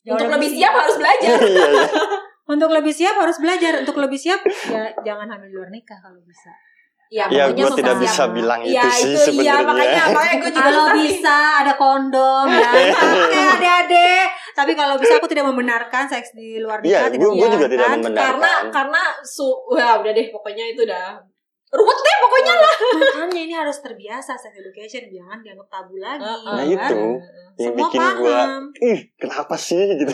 Jauh 0.00 0.14
untuk 0.14 0.30
lebih 0.30 0.48
siap 0.48 0.72
harus 0.72 0.94
belajar. 0.94 1.34
Iya, 1.42 1.66
iya. 1.68 1.88
Untuk 2.46 2.70
lebih 2.70 2.94
siap 2.94 3.18
harus 3.18 3.36
belajar. 3.36 3.72
Untuk 3.76 3.96
lebih 3.96 4.14
siap 4.14 4.38
ya 4.70 4.86
jangan 5.02 5.26
hamil 5.26 5.50
di 5.50 5.56
luar 5.56 5.66
nikah 5.66 5.98
kalau 5.98 6.22
bisa. 6.22 6.46
Ya, 7.06 7.26
Ya, 7.26 7.46
pokoknya 7.46 7.54
gue 7.60 7.70
tidak 7.76 7.96
bisa 7.98 8.22
bilang 8.30 8.60
Iya 8.62 8.82
itu 8.82 8.90
sih 8.92 9.10
itu 9.32 9.42
iya 9.42 9.62
sebenarnya. 9.62 9.62
makanya 9.64 10.02
makanya 10.10 10.36
gue 10.36 10.50
juga 10.50 10.62
Kalau 10.64 10.86
bisa 10.92 11.36
ada 11.60 11.72
kondom 11.74 12.46
ya. 12.48 12.70
Oke 13.18 13.40
adik-adik. 13.52 14.26
Tapi 14.52 14.72
kalau 14.72 14.94
bisa 14.94 15.12
aku 15.14 15.26
tidak 15.26 15.44
membenarkan 15.44 16.04
seks 16.04 16.32
di 16.32 16.58
luar 16.58 16.78
Iya, 16.80 17.06
nikah. 17.06 17.18
gue 17.18 17.30
gue 17.32 17.48
juga 17.52 17.66
tidak 17.66 17.86
membenarkan. 17.88 17.98
membenarkan. 17.98 18.30
karena 18.38 18.52
karena 18.70 19.02
su 19.22 19.46
wah 19.66 19.94
udah 19.96 20.12
deh 20.12 20.26
pokoknya 20.30 20.64
itu 20.68 20.80
udah 20.82 21.18
ruwet 21.74 21.98
deh 21.98 22.16
pokoknya 22.22 22.54
lah. 22.54 22.76
Makanya 23.02 23.40
ini 23.42 23.54
harus 23.54 23.78
terbiasa 23.82 24.38
sex 24.38 24.52
education 24.54 25.10
jangan 25.10 25.38
dianggap 25.42 25.68
tabu 25.68 25.98
lagi. 25.98 26.22
Nah, 26.22 26.62
ya 26.62 26.78
itu. 26.78 26.78
kan? 26.78 26.94
yang 27.56 27.72
Semua 27.72 27.88
bikin 27.88 28.00
gue, 28.20 28.36
paham. 28.36 28.64
ih 28.84 29.00
kenapa 29.16 29.54
sih 29.56 29.82
gitu. 29.96 30.12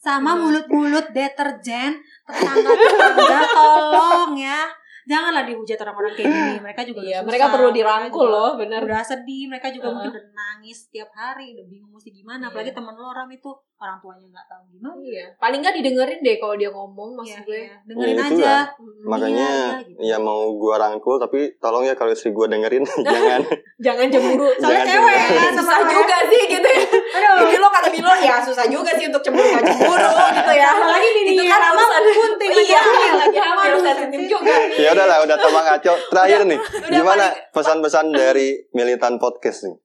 Sama 0.00 0.32
mulut-mulut 0.32 1.12
deterjen 1.12 2.00
tetangga-tetangga 2.24 3.40
tolong 3.56 4.32
ya. 4.40 4.64
Janganlah 5.10 5.42
dihujat 5.42 5.78
orang-orang 5.80 6.12
kayak 6.14 6.30
gini. 6.30 6.54
Mereka 6.66 6.80
juga 6.86 7.00
Iya, 7.02 7.18
mereka 7.20 7.50
perlu 7.50 7.68
mereka 7.68 7.78
dirangkul 7.82 8.22
juga 8.22 8.34
loh, 8.38 8.50
bener. 8.54 8.80
Udah 8.80 9.02
sedih, 9.02 9.50
mereka 9.50 9.68
juga 9.68 9.90
Heeh. 9.90 9.94
mungkin 9.98 10.10
udah 10.14 10.24
nangis 10.30 10.86
setiap 10.86 11.10
hari, 11.10 11.50
udah 11.52 11.66
bingung 11.66 11.90
mesti 11.90 12.10
gimana. 12.10 12.46
Iya. 12.46 12.48
Apalagi 12.48 12.70
temen 12.70 12.94
lo 12.94 13.06
orang 13.08 13.26
itu 13.28 13.50
orang 13.76 13.96
tuanya 13.98 14.26
nggak 14.28 14.46
tahu 14.46 14.62
gimana. 14.70 15.00
Iya. 15.00 15.26
Paling 15.36 15.58
nggak 15.58 15.74
didengerin 15.74 16.20
deh 16.20 16.36
kalau 16.36 16.54
dia 16.54 16.70
ngomong 16.70 17.10
maksud 17.16 17.42
Iya, 17.42 17.48
gue. 17.48 17.58
iya. 17.58 17.74
Dengerin 17.82 18.14
Ya, 18.14 18.22
aja. 18.22 18.54
Hmm. 18.70 19.02
Makanya 19.02 19.48
Iya, 19.50 19.64
iya, 19.74 19.82
gitu. 19.82 19.98
ya 20.06 20.16
mau 20.20 20.42
gue 20.52 20.74
rangkul 20.76 21.16
tapi 21.16 21.38
tolong 21.58 21.82
ya 21.82 21.94
kalau 21.94 22.12
istri 22.12 22.30
gue 22.30 22.46
dengerin 22.46 22.84
jangan. 23.08 23.40
Jangan 23.86 24.06
cemburu. 24.06 24.48
Soalnya 24.60 24.84
Jangan 24.84 24.86
cewek 24.86 25.16
ya, 25.16 25.50
sama 25.56 25.74
juga 25.82 26.16
sih 26.28 26.42
gitu 26.46 26.68
ya. 26.68 26.84
Aduh. 27.10 27.46
Bilo 27.46 27.68
kata 27.68 27.88
Bilo 27.88 28.12
ya 28.16 28.38
susah 28.38 28.66
juga 28.66 28.90
sih 28.92 29.06
untuk 29.06 29.18
cemburu 29.20 29.50
cemburu 29.58 30.08
gitu 30.30 30.52
ya. 30.52 30.66
Apalagi 30.70 31.08
bini 31.12 31.30
itu 31.32 31.42
kan 31.44 31.60
urusan 31.70 32.02
bunting 32.06 32.50
lagi 32.50 32.64
iya, 32.66 32.80
hamil. 32.80 33.12
lagi 33.16 33.38
hamil 33.38 33.74
sensitif 33.80 34.20
juga. 34.28 34.54
ya 34.74 34.88
udahlah 34.90 35.18
udah 35.22 35.36
tambah 35.36 35.62
ngaco. 35.62 35.94
Terakhir 36.08 36.40
nih, 36.44 36.58
Udah 36.60 36.90
gimana 36.92 37.24
pesan-pesan 37.50 38.06
dari 38.10 38.48
militan 38.70 39.16
podcast 39.16 39.64
nih 39.64 39.76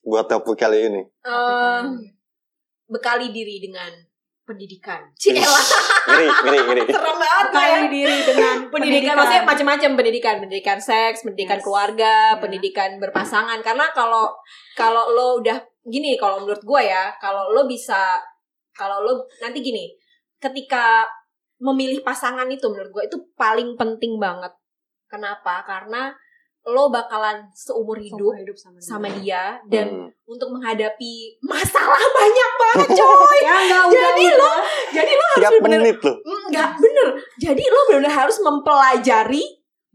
buat 0.00 0.26
topik 0.26 0.56
kali 0.56 0.88
ini? 0.88 1.02
Eh, 1.20 1.82
bekali 2.86 3.28
diri 3.28 3.60
dengan 3.60 3.92
pendidikan. 4.42 5.04
Cielah, 5.12 5.44
Ngeri, 6.08 6.24
ngeri, 6.24 6.58
ngeri. 6.64 6.82
serem 6.96 7.16
banget 7.20 7.46
ya. 7.46 7.60
Kali 7.68 7.86
diri 7.92 8.16
dengan 8.24 8.56
pendidikan 8.72 9.12
maksudnya 9.12 9.44
macam-macam 9.44 9.90
pendidikan 9.94 10.34
pendidikan 10.40 10.78
seks 10.80 11.20
pendidikan 11.20 11.60
Yes. 11.60 11.64
keluarga 11.68 12.14
Ya. 12.32 12.40
pendidikan 12.40 12.90
berpasangan 12.96 13.60
karena 13.60 13.92
kalau 13.92 14.32
kalau 14.72 15.12
lo 15.12 15.36
udah 15.36 15.60
gini 15.88 16.14
kalau 16.14 16.40
menurut 16.40 16.60
gue 16.60 16.82
ya 16.82 17.12
kalau 17.16 17.50
lo 17.50 17.64
bisa 17.64 18.16
kalau 18.70 19.00
lo 19.00 19.12
nanti 19.38 19.58
gini 19.58 19.90
ketika 20.38 21.04
memilih 21.58 22.00
pasangan 22.00 22.46
itu 22.46 22.62
menurut 22.66 22.90
gue 22.90 23.02
itu 23.06 23.18
paling 23.34 23.74
penting 23.74 24.16
banget 24.16 24.52
kenapa 25.04 25.64
karena 25.64 26.14
lo 26.64 26.92
bakalan 26.92 27.48
seumur 27.50 27.96
hidup 27.96 28.28
Seumur 28.28 28.38
hidup 28.38 28.56
sama 28.56 28.76
dia. 28.76 28.84
sama 28.84 29.08
dia 29.10 29.42
dan 29.66 29.86
Hmm. 29.88 30.08
untuk 30.28 30.52
menghadapi 30.52 31.12
masalah 31.40 31.96
banyak 32.18 32.50
banget 32.54 32.88
coy 33.00 33.38
ya 33.40 33.54
enggak 33.56 33.82
udah 33.84 33.98
Jadi 34.04 34.24
udah. 34.28 34.56
jadi 34.92 35.10
lo 35.10 35.24
harus 35.24 35.50
menit 35.62 35.96
loh. 35.98 36.16
Enggak, 36.20 36.68
bener. 36.76 37.08
Jadi 37.38 37.62
lo 37.64 37.80
benar-benar 37.86 38.14
harus 38.18 38.36
mempelajari 38.38 39.44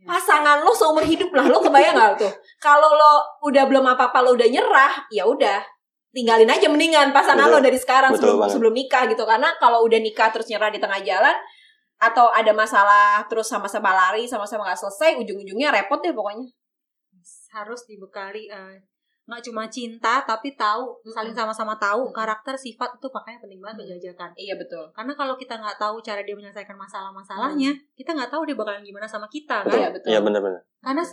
pasangan 0.03 0.59
lo 0.59 0.73
seumur 0.73 1.01
hidup 1.01 1.29
lah. 1.29 1.45
Lo 1.45 1.61
kebayang 1.61 1.93
gak 1.93 2.13
tuh? 2.19 2.31
Kalau 2.57 2.89
lo 2.91 3.13
udah 3.43 3.63
belum 3.63 3.85
apa-apa 3.87 4.19
lo 4.19 4.33
udah 4.33 4.47
nyerah, 4.47 4.93
ya 5.07 5.23
udah 5.23 5.61
tinggalin 6.13 6.45
aja 6.45 6.69
mendingan 6.69 7.09
pasangan 7.09 7.49
Betul. 7.49 7.57
lo 7.57 7.65
dari 7.65 7.75
sekarang 7.75 8.11
Betul 8.13 8.21
sebelum 8.23 8.37
banget. 8.39 8.53
sebelum 8.53 8.73
nikah 8.73 9.03
gitu. 9.09 9.23
Karena 9.25 9.49
kalau 9.57 9.81
udah 9.81 9.97
nikah 9.97 10.29
terus 10.29 10.45
nyerah 10.45 10.69
di 10.69 10.77
tengah 10.77 11.01
jalan 11.01 11.33
atau 11.97 12.29
ada 12.29 12.51
masalah 12.51 13.25
terus 13.25 13.47
sama-sama 13.47 13.89
lari 13.91 14.23
sama-sama 14.23 14.63
nggak 14.63 14.77
selesai 14.77 15.17
ujung-ujungnya 15.17 15.71
repot 15.71 15.97
deh 15.99 16.11
pokoknya. 16.11 16.45
harus 17.53 17.85
dibekali 17.85 18.49
eh, 18.49 18.75
nggak 19.23 19.39
cuma 19.41 19.63
cinta 19.65 20.19
tapi 20.21 20.51
tahu 20.53 20.99
saling 21.07 21.31
sama-sama 21.31 21.71
tahu 21.77 22.11
karakter 22.11 22.51
sifat 22.53 22.91
itu 22.91 23.07
makanya 23.07 23.39
penting 23.39 23.61
banget 23.61 23.77
menjajakan 23.79 24.29
Iya 24.35 24.59
betul. 24.59 24.83
karena 24.91 25.13
kalau 25.13 25.39
kita 25.39 25.55
nggak 25.55 25.77
tahu 25.77 25.95
cara 25.97 26.19
dia 26.19 26.35
menyelesaikan 26.35 26.75
masalah-masalahnya 26.75 27.71
kita 27.95 28.11
nggak 28.11 28.27
tahu 28.27 28.43
dia 28.43 28.53
bakalan 28.53 28.83
gimana 28.83 29.07
sama 29.07 29.23
kita 29.27 29.63
kan 29.63 29.71
Iya 29.71 29.89
betul. 29.89 30.09
Iya 30.11 30.19
benar-benar. 30.19 30.59
karena 30.77 31.03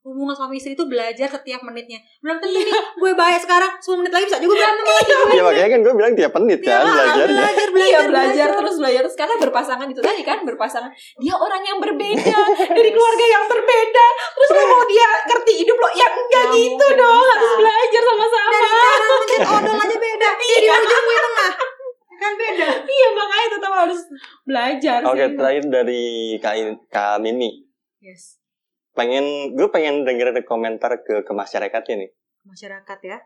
hubungan 0.00 0.32
suami 0.32 0.56
istri 0.56 0.72
itu 0.72 0.84
belajar 0.84 1.28
setiap 1.28 1.60
menitnya. 1.60 1.98
Belum 2.18 2.38
tentu 2.38 2.56
nih 2.56 2.70
gue 2.72 3.12
baik 3.12 3.38
sekarang 3.38 3.76
10 3.76 3.98
menit 3.98 4.10
lagi 4.10 4.24
bisa 4.24 4.38
juga 4.38 4.54
berantem 4.56 4.84
lagi 4.88 5.12
Ya 5.28 5.42
makanya 5.42 5.68
kan 5.68 5.80
gue 5.80 5.94
bilang 5.94 6.12
tiap 6.14 6.32
menit 6.34 6.60
kan 6.60 6.82
belajarnya. 6.82 7.34
belajar 7.36 7.66
Iya 7.68 7.98
belajar 8.06 8.48
terus. 8.54 8.76
belajar 8.78 9.02
terus. 9.04 9.16
Karena 9.16 9.34
berpasangan 9.36 9.86
itu 9.86 10.00
tadi 10.00 10.22
kan 10.22 10.38
berpasangan. 10.42 10.90
Dia 11.18 11.34
orang 11.34 11.60
yang 11.60 11.78
berbeda 11.78 12.36
dari 12.78 12.90
keluarga 12.90 13.26
yang 13.28 13.44
berbeda. 13.44 14.06
Terus 14.32 14.48
lo 14.50 14.62
mau 14.66 14.82
dia 14.84 15.06
ngerti 15.24 15.52
hidup 15.60 15.76
lo? 15.76 15.88
Ya 15.90 16.06
enggak 16.08 16.24
Nggak 16.46 16.56
gitu 16.56 16.72
mungkin 16.78 16.96
dong. 16.96 17.16
Bisa. 17.18 17.30
harus 17.30 17.52
belajar 17.54 18.02
sama-sama. 18.02 18.50
Dari 18.50 18.68
cara 18.70 18.96
mencet 19.04 19.40
odol 19.44 19.76
aja 19.78 19.96
beda. 19.98 20.28
Iya. 20.38 20.56
di 20.56 20.88
ujung 20.88 21.04
gue 21.04 21.18
tengah. 21.20 21.52
Kan 22.18 22.32
beda. 22.34 22.68
Iya 22.82 23.08
makanya 23.12 23.48
tetap 23.52 23.72
harus 23.76 24.00
belajar 24.42 24.98
Oke, 25.04 25.20
sih. 25.22 25.34
terakhir 25.34 25.64
dari 25.66 26.02
Kak, 26.38 26.54
Kak 26.88 27.16
Mimi. 27.18 27.50
yes 28.00 28.38
Pengen 28.98 29.54
gue 29.54 29.68
pengen 29.70 30.02
denger 30.02 30.34
komentar 30.42 30.90
ke 31.06 31.22
ke 31.22 31.32
masyarakatnya 31.32 31.96
nih. 32.02 32.10
masyarakat 32.38 32.98
ya. 33.04 33.18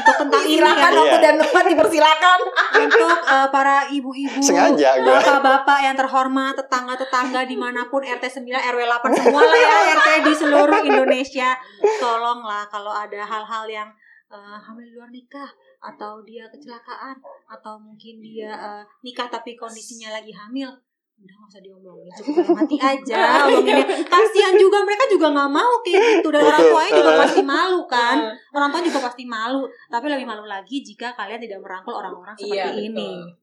Untuk 0.00 0.14
tentang 0.24 0.40
ini. 0.40 0.56
Silakan 0.56 0.80
ya 0.80 0.88
Iya. 0.88 1.00
waktu 1.04 1.18
dan 1.20 1.34
tempat 1.36 1.64
dipersilakan. 1.68 2.38
Untuk 2.80 3.16
eh, 3.28 3.48
para 3.52 3.76
ibu-ibu 3.92 4.40
Sengaja 4.40 4.90
bapak-bapak 4.98 5.78
yang 5.84 5.92
terhormat 5.94 6.56
tetangga-tetangga 6.56 7.44
di 7.44 7.60
mana 7.60 7.84
pun 7.86 8.00
RT 8.00 8.40
9 8.40 8.48
RW 8.48 8.80
8 8.88 9.20
semua 9.20 9.42
lah 9.44 9.60
ya 9.60 9.76
RT 9.94 10.08
di 10.24 10.32
seluruh 10.32 10.80
Indonesia. 10.80 11.60
Tolonglah 12.00 12.64
kalau 12.72 12.88
ada 12.88 13.20
hal-hal 13.20 13.64
yang 13.68 13.88
eh, 14.32 14.56
hamil 14.56 14.88
di 14.88 14.96
luar 14.96 15.12
nikah 15.12 15.50
atau 15.84 16.24
dia 16.24 16.48
kecelakaan 16.48 17.20
atau 17.52 17.76
mungkin 17.76 18.24
dia 18.24 18.48
eh, 18.48 18.82
nikah 19.04 19.28
tapi 19.28 19.60
kondisinya 19.60 20.08
lagi 20.08 20.32
hamil 20.32 20.72
udah 21.20 21.34
gak 21.36 21.50
usah 21.52 21.60
diomongin 21.60 22.08
cukup 22.16 22.56
hati 22.56 22.76
aja 22.80 23.20
omonginnya. 23.44 23.84
Kasihan 24.08 24.56
juga 24.56 24.80
mereka 24.80 25.04
juga 25.04 25.26
nggak 25.30 25.50
mau 25.52 25.72
kayak 25.84 26.00
gitu. 26.16 26.28
Dan 26.32 26.40
orang 26.40 26.62
tuanya 26.64 26.92
juga 26.96 27.12
pasti 27.22 27.40
malu 27.44 27.80
kan? 27.84 28.16
Orang 28.50 28.68
tua 28.72 28.80
juga 28.80 29.00
pasti 29.04 29.22
malu. 29.28 29.62
Tapi 29.86 30.06
lebih 30.08 30.24
malu 30.24 30.48
lagi 30.48 30.80
jika 30.80 31.12
kalian 31.12 31.36
tidak 31.38 31.60
merangkul 31.60 31.92
orang-orang 31.92 32.32
seperti 32.32 32.56
Iya, 32.56 32.88
ini. 32.88 33.10
betul. 33.20 33.36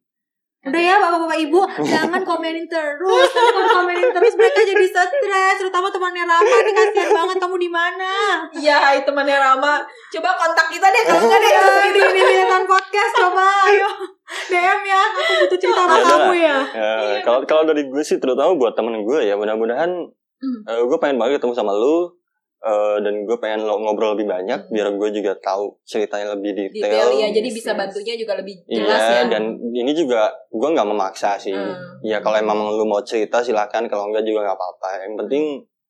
Udah 0.59 0.81
ya 0.81 0.97
bapak-bapak 0.97 1.37
ibu 1.39 1.61
jangan 1.85 2.21
komenin 2.21 2.65
terus 2.65 3.29
kalau 3.29 3.61
komenin 3.77 4.09
terus 4.09 4.33
mereka 4.33 4.65
jadi 4.65 4.83
stres 4.83 5.13
terutama 5.55 5.87
temannya 5.87 6.25
Rama 6.25 6.57
nih 6.59 6.73
kasihan 6.73 7.09
banget 7.13 7.37
kamu 7.37 7.55
di 7.55 7.69
mana? 7.69 8.13
Iya 8.51 8.75
hai 8.75 8.99
temannya 9.01 9.37
Rama. 9.37 9.85
Coba 10.09 10.29
kontak 10.35 10.67
kita 10.67 10.87
deh 10.87 11.03
kalau 11.05 11.23
nggak 11.23 11.39
deh. 11.39 11.51
ya 11.51 11.61
di 11.87 11.99
ini 12.01 12.21
militan 12.21 12.63
podcast 12.63 13.11
coba 13.15 13.45
ayo. 13.69 13.89
DM 14.27 14.79
ya 14.83 15.01
aku 15.15 15.31
butuh 15.39 15.57
cerita 15.57 15.81
sama 15.81 15.87
Ya 15.87 15.95
udah 15.95 16.09
kamu 16.09 16.33
ya. 16.35 16.57
Ya, 16.73 16.91
kalau 17.21 17.39
kalau 17.45 17.63
dari 17.63 17.87
gue 17.87 18.03
sih 18.03 18.17
terutama 18.17 18.51
buat 18.53 18.73
temen 18.73 19.01
gue 19.01 19.19
ya 19.23 19.35
mudah-mudahan 19.35 19.91
Hmm. 20.37 20.61
eh, 20.69 20.85
gue 20.85 20.97
pengen 21.01 21.17
banget 21.17 21.41
ketemu 21.41 21.49
sama 21.55 21.73
lu 21.73 22.13
eh, 22.57 22.97
dan 22.99 23.13
gue 23.23 23.37
pengen 23.37 23.63
lo 23.63 23.77
ngobrol 23.77 24.17
lebih 24.17 24.25
banyak 24.25 24.59
Hmm. 24.59 24.73
biar 24.73 24.87
gue 24.91 25.09
juga 25.13 25.37
tahu 25.37 25.77
ceritanya 25.83 26.33
lebih 26.33 26.51
detail. 26.53 26.89
detail 26.89 27.09
ya 27.13 27.27
jadi 27.29 27.47
Yes, 27.47 27.57
bisa 27.57 27.71
bantunya 27.73 28.15
juga 28.17 28.33
lebih 28.33 28.55
jelas 28.65 28.97
Iya 28.99 29.13
ya 29.13 29.21
dan 29.29 29.43
ini 29.71 29.91
juga 29.93 30.33
gue 30.49 30.69
nggak 30.73 30.89
memaksa 30.89 31.37
sih. 31.37 31.53
Hmm. 31.53 32.01
Ya 32.01 32.17
kalau 32.19 32.37
emang 32.37 32.57
lu 32.73 32.83
mau 32.83 33.01
cerita 33.01 33.39
silakan 33.39 33.85
kalau 33.85 34.09
enggak 34.09 34.25
juga 34.25 34.41
nggak 34.41 34.57
apa-apa. 34.57 34.89
Yang 35.05 35.13
penting 35.21 35.43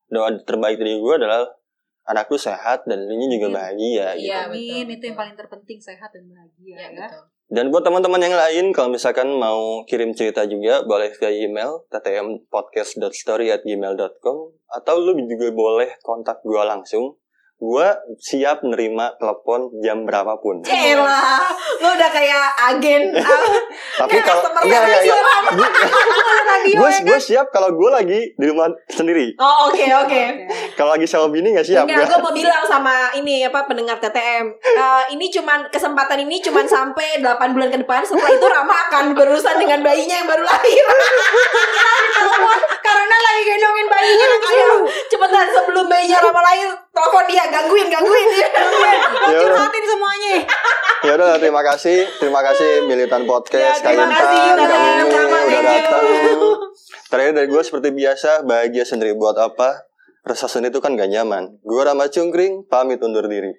doa 0.07 0.29
terbaik 0.43 0.75
dari 0.79 0.99
gue 0.99 1.13
adalah 1.15 1.47
anak 2.07 2.27
lu 2.27 2.39
sehat 2.39 2.87
dan 2.87 3.03
lu 3.03 3.15
juga 3.27 3.47
Iya. 3.47 3.55
bahagia. 3.55 4.07
gitu. 4.15 4.27
Iya, 4.27 4.37
amin 4.47 4.85
itu 4.87 5.03
yang 5.03 5.17
paling 5.19 5.35
terpenting 5.35 5.79
sehat 5.79 6.09
dan 6.11 6.23
bahagia 6.25 6.75
Iya, 6.75 6.77
ya 6.79 6.89
betul. 7.03 7.36
Dan 7.47 7.71
buat 7.71 7.79
teman-teman 7.79 8.19
yang 8.19 8.35
lain, 8.35 8.75
kalau 8.75 8.91
misalkan 8.91 9.31
mau 9.31 9.87
kirim 9.87 10.11
cerita 10.11 10.43
juga, 10.43 10.83
boleh 10.83 11.15
via 11.15 11.31
email 11.31 11.87
ttmpodcast.story@gmail.com 11.87 14.37
atau 14.67 14.95
lu 14.99 15.15
juga 15.15 15.47
boleh 15.55 15.95
kontak 16.03 16.43
gue 16.43 16.59
langsung 16.59 17.15
gue 17.57 17.87
siap 18.21 18.61
nerima 18.61 19.17
telepon 19.17 19.73
jam 19.81 20.05
berapapun. 20.05 20.61
Elah, 20.61 21.41
lo 21.81 21.89
udah 21.89 22.09
kayak 22.13 22.53
agen 22.69 23.09
Tapi 24.05 24.17
kalau 24.21 24.45
enggak 24.61 24.81
enggak 24.85 25.01
gue 26.67 26.89
ya 26.93 26.99
gue 27.01 27.17
siap 27.17 27.49
kalau 27.49 27.73
gue 27.73 27.89
lagi 27.89 28.29
di 28.37 28.45
rumah 28.45 28.69
sendiri. 28.93 29.33
Oh 29.41 29.73
oke 29.73 29.85
oke. 30.05 30.21
Kalau 30.77 30.93
lagi 30.93 31.09
sama 31.09 31.33
bini 31.33 31.57
nggak 31.57 31.65
siap 31.65 31.89
Enggak, 31.89 32.05
gue. 32.05 32.21
mau 32.21 32.29
bilang 32.29 32.61
sama 32.61 33.09
ini 33.17 33.41
apa 33.41 33.65
pendengar 33.65 33.97
TTM. 33.97 34.45
Eh, 34.61 35.03
ini 35.17 35.25
cuman 35.33 35.65
kesempatan 35.73 36.21
ini 36.21 36.37
cuman 36.37 36.69
sampai 36.69 37.17
8 37.17 37.33
bulan 37.57 37.73
ke 37.73 37.81
depan. 37.81 38.05
Setelah 38.05 38.29
itu 38.29 38.45
Rama 38.45 38.75
akan 38.85 39.17
berurusan 39.17 39.57
dengan 39.57 39.81
bayinya 39.81 40.21
yang 40.21 40.29
baru 40.29 40.45
lahir. 40.45 40.83
Telepon 42.17 42.59
karena 42.77 43.17
lagi 43.17 43.41
gendongin 43.41 43.87
bayinya 43.89 44.25
lagi 44.29 44.47
Ayo, 44.47 44.69
cepetan 45.09 45.47
sebelum 45.49 45.85
bayinya 45.89 46.17
Rama 46.21 46.41
lahir, 46.45 46.69
telepon 46.93 47.23
dia, 47.25 47.43
gangguin, 47.49 47.87
gangguin 47.89 48.27
dia. 48.37 48.47
Ya 48.47 48.61
udah. 49.33 49.41
curhatin 49.41 49.83
semuanya. 49.83 50.35
Ya 50.97 51.11
udah 51.17 51.37
terima 51.41 51.61
kasih, 51.65 52.05
terima 52.21 52.41
kasih 52.45 52.85
Militan 52.85 53.25
Podcast 53.25 53.81
Ya, 53.81 53.81
terima 53.81 54.13
kasih, 54.13 54.41
Rama, 55.09 55.37
udah 55.41 55.61
datang. 55.65 56.03
Terakhir 57.09 57.33
dari 57.33 57.47
gue 57.47 57.61
seperti 57.63 57.89
biasa, 57.95 58.43
bahagia 58.43 58.83
sendiri 58.83 59.15
buat 59.15 59.39
apa? 59.39 59.86
Resah 60.27 60.51
sendiri 60.51 60.75
itu 60.75 60.83
kan 60.83 60.99
gak 60.99 61.07
nyaman. 61.07 61.63
Gue 61.63 61.87
Rama 61.87 62.11
Cungkring, 62.11 62.67
pamit 62.67 62.99
undur 62.99 63.31
diri. 63.31 63.55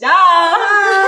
Dah. 0.00 1.07